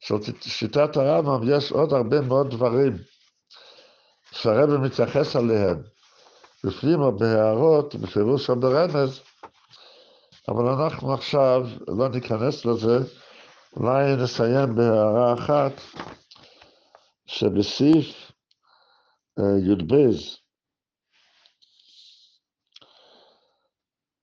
של 0.00 0.14
שיטת 0.40 0.96
הרמב"ם, 0.96 1.56
יש 1.56 1.72
עוד 1.72 1.92
הרבה 1.92 2.20
מאוד 2.20 2.50
דברים 2.50 2.92
שהרבא 4.30 4.78
מתייחס 4.78 5.36
אליהם, 5.36 5.82
בפנים 6.64 7.00
או 7.00 7.16
בהערות, 7.18 7.94
בפירוש 7.94 8.50
או 8.50 8.60
ברמז, 8.60 9.20
אבל 10.48 10.66
אנחנו 10.66 11.14
עכשיו 11.14 11.60
לא 11.88 12.08
ניכנס 12.08 12.64
לזה, 12.64 12.98
אולי 13.76 14.16
נסיים 14.16 14.74
בהערה 14.74 15.34
אחת, 15.34 15.72
שבסעיף 17.26 18.32
אה, 19.38 19.44
י"ב, 19.58 19.94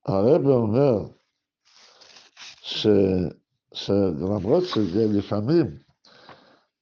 הרב 0.06 0.46
אומר 0.46 1.00
ש, 2.62 2.88
שלמרות 3.74 4.64
שלפעמים 4.64 5.78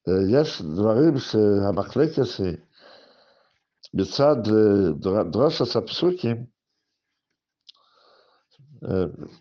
אה, 0.08 0.40
יש 0.40 0.62
דברים 0.62 1.18
שהמחלקת 1.18 2.22
היא 2.38 2.56
מצד 3.94 4.36
אה, 4.46 5.22
דרושת 5.30 5.76
הפסוקים, 5.76 6.46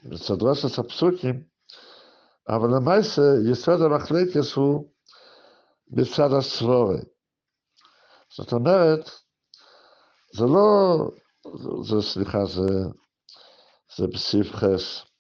מצד 0.04 0.40
דרושת 0.40 0.80
הפסוקים, 0.80 1.44
אבל 2.50 2.76
למעשה 2.76 3.22
יסוד 3.52 3.82
המחלקת 3.82 4.54
הוא 4.56 4.92
בצד 5.88 6.30
הסבורה. 6.40 6.98
זאת 8.36 8.54
אומרת, 8.54 9.10
זה 10.34 10.46
לא, 10.46 10.98
זה, 11.84 12.02
סליחה, 12.02 12.46
זה, 12.46 12.70
זה 13.98 14.08
בסעיף 14.08 14.56
חס. 14.56 15.11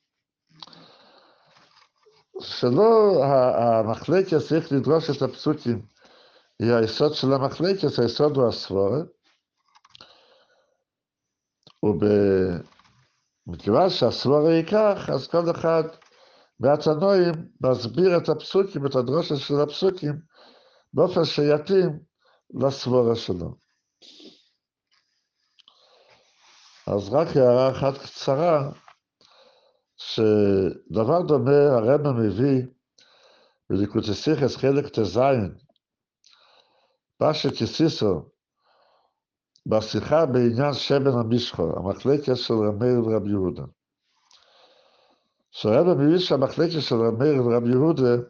שלא 2.44 3.24
המחלקת 3.56 4.38
צריך 4.48 4.72
לדרוש 4.72 5.10
את 5.10 5.22
הפסוקים, 5.22 5.82
היא 6.60 6.74
היסוד 6.74 7.14
של 7.14 7.34
המחלקת, 7.34 8.00
היסוד 8.00 8.38
הוא 8.38 8.48
הסבורה. 8.48 9.00
ומכיוון 13.48 13.90
שהסבורה 13.90 14.54
היא 14.54 14.66
כך, 14.66 15.10
אז 15.14 15.28
כל 15.28 15.52
אחד 15.52 15.84
מהתנועים 16.60 17.34
מסביר 17.62 18.18
את 18.18 18.30
הפסוקים, 18.30 18.86
את 18.86 18.96
הדרושה 18.96 19.36
של 19.36 19.60
הפסוקים, 19.64 20.14
באופן 20.94 21.26
שיתאים 21.26 22.00
לסבורה 22.54 23.16
שלו. 23.16 23.56
אז 26.88 27.10
רק 27.14 27.28
הערה 27.38 27.72
אחת 27.72 27.98
קצרה, 27.98 28.70
שדבר 30.02 31.22
דומה 31.22 31.52
הרב 31.52 32.12
מביא 32.12 32.66
בליקוטסיכס 33.70 34.56
חלק 34.56 34.88
ט"ז, 34.88 35.20
פשט 37.18 37.62
יסיסו, 37.62 38.30
בשיחה 39.66 40.26
בעניין 40.26 40.74
שמן 40.74 41.08
המשחו, 41.08 41.64
המחלקת 41.78 42.36
של 42.36 42.54
רמי 42.54 42.98
ורבי 42.98 43.30
יהודה. 43.30 43.64
שהרב 45.52 45.88
מביא 45.88 46.20
שהמחלקת 46.20 46.82
של 46.82 46.96
רמי 46.96 47.40
ורבי 47.40 47.70
יהודה, 47.70 48.24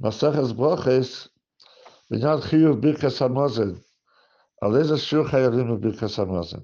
מסכת 0.00 0.54
ברוכס, 0.56 1.28
בעניין 2.10 2.40
חיוב 2.40 2.80
ברכס 2.80 3.22
המוזן, 3.22 3.72
על 4.62 4.76
איזה 4.76 4.98
שיעור 4.98 5.28
חייבים 5.28 5.80
בברכס 5.80 6.18
המוזן. 6.18 6.60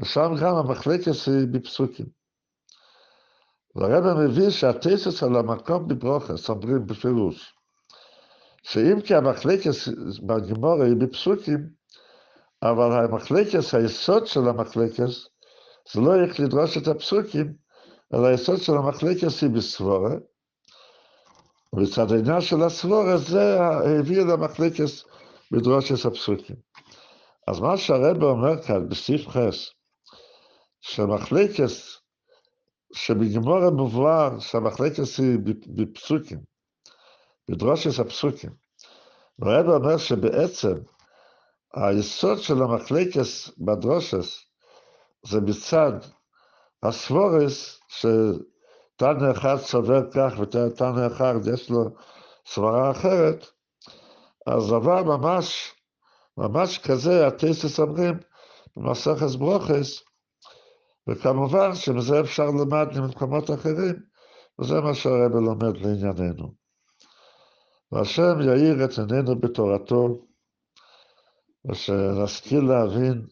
ושם 0.00 0.32
גם 0.40 0.54
המחלקת 0.54 1.12
היא 1.26 1.48
בפסוקים. 1.52 2.17
והרב 3.78 4.18
מביא 4.18 4.50
שהטסס 4.50 5.22
על 5.22 5.36
המקום 5.36 5.88
בברוכס, 5.88 6.50
אומרים 6.50 6.86
בפירוש, 6.86 7.54
שאם 8.62 9.00
כי 9.00 9.14
המחלקת 9.14 9.70
בגימורה 10.26 10.84
היא 10.84 10.96
בפסוקים, 10.96 11.68
אבל 12.62 13.04
המחלקת, 13.04 13.74
היסוד 13.74 14.26
של 14.26 14.48
המחלקת, 14.48 15.08
זה 15.92 16.00
לא 16.00 16.14
איך 16.14 16.40
לדרוש 16.40 16.76
את 16.76 16.88
הפסוקים, 16.88 17.54
אלא 18.14 18.26
היסוד 18.26 18.60
של 18.62 18.72
המחלקת 18.72 19.28
היא 19.42 19.50
בסבורה, 19.50 20.14
ובצד 21.72 22.12
העניין 22.12 22.40
של 22.40 22.62
הסבורה 22.62 23.16
זה 23.16 23.60
הביא 23.60 24.22
למחלקת 24.22 24.90
בדרושת 25.52 26.04
הפסוקים. 26.06 26.56
אז 27.48 27.60
מה 27.60 27.76
שהרבא 27.76 28.26
אומר 28.26 28.62
כאן 28.62 28.88
בסעיף 28.88 29.28
חס, 29.28 29.70
שמחלקת, 30.80 31.70
שבגמור 32.92 33.70
מבואר 33.70 34.38
שהמחלקת 34.38 35.02
היא 35.18 35.38
בפסוקים, 35.66 36.38
בדרושת 37.50 38.00
הפסוקים. 38.00 38.50
והרבא 39.38 39.72
אומר 39.72 39.96
שבעצם 39.98 40.74
היסוד 41.74 42.38
של 42.38 42.62
המחלקת 42.62 43.20
בדרושס 43.58 44.44
זה 45.26 45.40
מצד 45.40 45.92
הסבורס, 46.82 47.80
שתנא 47.88 49.32
אחד 49.32 49.56
סובר 49.56 50.10
כך 50.10 50.32
ותנא 50.40 51.06
אחד 51.06 51.34
יש 51.54 51.70
לו 51.70 51.84
סברה 52.46 52.90
אחרת, 52.90 53.46
אז 54.46 54.68
דבר 54.68 55.02
ממש, 55.02 55.74
ממש 56.36 56.78
כזה, 56.78 57.26
הטייסס 57.26 57.80
אומרים 57.80 58.18
במסכת 58.76 59.36
ברוכס, 59.38 60.02
וכמובן 61.08 61.74
שמזה 61.74 62.20
אפשר 62.20 62.46
ללמד 62.46 62.98
ממקומות 62.98 63.50
אחרים, 63.50 63.94
וזה 64.58 64.80
מה 64.80 64.94
שהרבא 64.94 65.38
לומד 65.40 65.76
לענייננו. 65.76 66.54
והשם 67.92 68.40
יאיר 68.40 68.84
את 68.84 68.98
עינינו 68.98 69.40
בתורתו, 69.40 70.26
ושנשכיל 71.70 72.64
להבין 72.64 73.26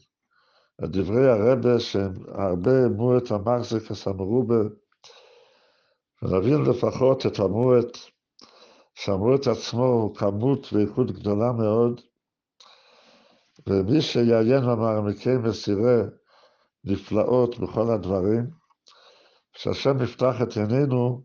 את 0.84 0.90
דברי 0.90 1.30
הרבה 1.30 1.80
שהם 1.80 2.12
הרבה 2.28 2.88
מועט 2.88 3.30
המחזיק 3.30 3.90
הסמרובה, 3.90 4.62
ונבין 6.22 6.62
לפחות 6.62 7.26
את 7.26 7.38
המועט, 7.38 7.98
שהמועט 8.94 9.46
עצמו 9.46 9.86
הוא 9.86 10.14
כמות 10.14 10.72
ואיכות 10.72 11.10
גדולה 11.10 11.52
מאוד, 11.52 12.00
ומי 13.66 14.02
שיעיין 14.02 14.62
במעמקי 14.66 15.36
מסירי 15.36 16.02
נפלאות 16.86 17.58
בכל 17.58 17.90
הדברים, 17.90 18.46
שהשם 19.56 20.02
יפתח 20.02 20.34
את 20.42 20.56
עינינו 20.56 21.22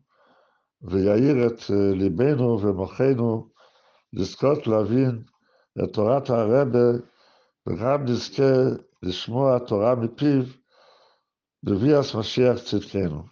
ויאיר 0.81 1.47
את 1.47 1.61
ליבנו 1.69 2.61
ומוחנו 2.61 3.49
לזכות 4.13 4.67
להבין 4.67 5.23
את 5.83 5.93
תורת 5.93 6.29
הרבה, 6.29 6.81
וגם 7.67 8.05
נזכה 8.05 8.53
לשמוע 9.03 9.59
תורה 9.59 9.95
מפיו 9.95 10.43
בביאס 11.63 12.15
משיח 12.15 12.57
צדקנו. 12.59 13.23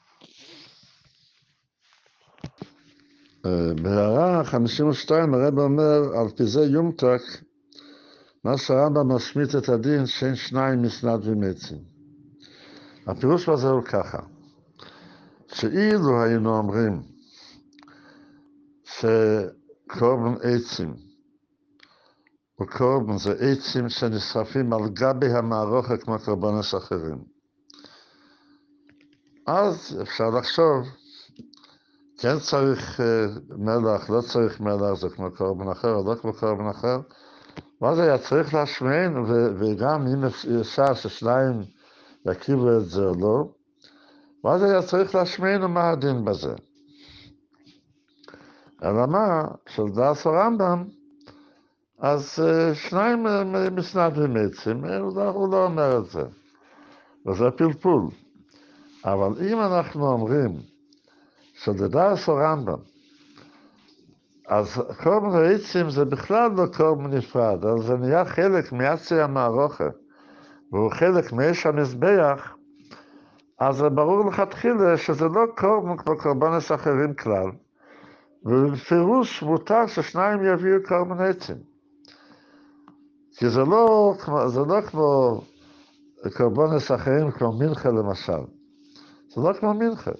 בהערה 3.84 4.44
52 4.44 5.34
הרב 5.34 5.60
אומר, 5.60 6.02
על 6.20 6.30
פי 6.38 6.44
זה 6.44 6.62
יומתק, 6.62 7.22
מה 8.44 8.58
שהרמב"ם 8.58 9.12
משמיט 9.12 9.56
את 9.56 9.70
הדין 9.70 10.06
שאין 10.06 10.36
שניים 10.36 10.82
מסנד 10.82 11.20
ומצים. 11.24 11.99
הפירוש 13.08 13.50
בזה 13.50 13.68
הוא 13.70 13.84
ככה, 13.84 14.20
שאילו 15.48 16.24
היינו 16.24 16.58
אומרים 16.58 17.02
שקורבן 18.84 20.34
עצים 20.44 20.94
וקורבן 22.62 23.18
זה 23.18 23.34
עצים 23.40 23.90
שנשרפים 23.90 24.74
על 24.74 24.90
גבי 24.94 25.34
המערוכת 25.34 26.04
כמו 26.04 26.20
קורבנס 26.26 26.76
אחרים. 26.76 27.18
אז 29.48 30.00
אפשר 30.02 30.30
לחשוב, 30.30 30.88
כן 32.18 32.40
צריך 32.40 33.00
מלח, 33.58 34.10
לא 34.10 34.22
צריך 34.22 34.60
מלח, 34.60 34.94
זה 34.94 35.10
כמו 35.10 35.32
קורבן 35.38 35.68
אחר 35.68 35.94
או 35.94 36.04
לא 36.04 36.16
כמו 36.16 36.34
קורבן 36.34 36.68
אחר, 36.68 37.00
ואז 37.82 38.00
היה 38.00 38.18
צריך 38.18 38.54
להשמיין, 38.54 39.18
וגם 39.60 40.08
אם 40.08 40.24
אפשר 40.62 40.94
ששניים 40.94 41.64
יקריבו 42.26 42.78
את 42.78 42.86
זה 42.86 43.06
או 43.06 43.14
לא, 43.20 43.50
ואז 44.44 44.64
היה 44.64 44.82
צריך 44.82 45.16
להשמיין 45.16 45.62
מה 45.62 45.90
הדין 45.90 46.26
בזה. 46.26 46.54
אלא 48.84 49.06
מה, 49.08 49.48
של 49.68 49.84
דס 49.84 50.26
הרמב"ם, 50.26 50.84
אז 52.00 52.40
אה, 52.44 52.76
שניים 52.76 53.26
מסנדרים 53.76 54.36
עצים, 54.38 54.86
הוא 54.86 55.52
לא 55.52 55.66
אומר 55.66 55.98
את 55.98 56.06
זה, 56.06 56.24
וזה 57.26 57.52
פלפול. 57.52 58.08
אבל 59.06 59.48
אם 59.52 59.60
אנחנו 59.62 60.12
אומרים 60.12 60.52
שלדס 61.54 62.30
הרמב"ם, 62.30 62.80
אז 64.48 64.82
קורבן 65.04 65.36
העצים 65.36 65.90
זה 65.90 66.06
בכלל 66.06 66.52
לא 66.52 66.66
קורבן 66.78 67.14
נפרד, 67.14 67.66
אבל 67.66 67.82
זה 67.82 67.98
נהיה 67.98 68.26
חלק 68.26 68.72
מעצי 68.72 69.22
המערוכה, 69.22 69.88
והוא 70.72 70.92
חלק 70.92 71.34
מאש 71.34 71.66
המזבח, 71.66 72.56
אז 73.60 73.82
ברור 73.82 74.30
לכתחילה 74.30 74.98
שזה 74.98 75.26
לא 75.26 75.42
קורבן 75.58 75.98
כמו 75.98 76.18
קורבנס 76.18 76.72
אחרים 76.72 77.14
כלל, 77.14 77.52
ובפירוש 78.44 79.44
מותר 79.44 79.88
ששניים 79.88 80.44
יביאו 80.44 80.84
קורבן 80.88 81.22
עצים. 81.22 81.58
כי 83.38 83.50
זה 83.50 83.60
לא, 83.60 84.14
זה 84.48 84.60
לא 84.60 84.82
כמו 84.82 85.42
קורבנס 86.38 86.92
אחרים, 86.92 87.32
כמו 87.32 87.52
מנחה 87.60 87.90
למשל. 87.90 88.42
זה 89.30 89.42
לא 89.42 89.54
כמו 89.54 89.74
מנחה. 89.74 90.12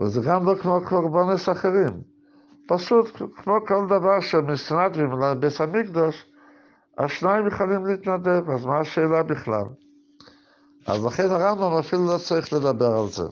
וזה 0.00 0.20
גם 0.24 0.46
לא 0.46 0.54
כמו 0.54 0.80
קורבנס 0.88 1.48
אחרים. 1.48 2.02
פשוט 2.68 3.16
כמו 3.16 3.58
כל 3.66 3.86
דבר 3.86 4.20
שמסנדרים 4.20 5.12
לבית 5.12 5.60
המקדוש, 5.60 6.29
השניים 7.04 7.46
יכולים 7.46 7.86
להתנדב, 7.86 8.50
אז 8.50 8.64
מה 8.64 8.80
השאלה 8.80 9.22
בכלל? 9.22 9.64
אז 10.86 11.04
לכן 11.04 11.30
הרמב"ם 11.30 11.78
אפילו 11.78 12.06
לא 12.06 12.18
צריך 12.18 12.52
לדבר 12.52 12.92
על 13.00 13.08
זה. 13.08 13.22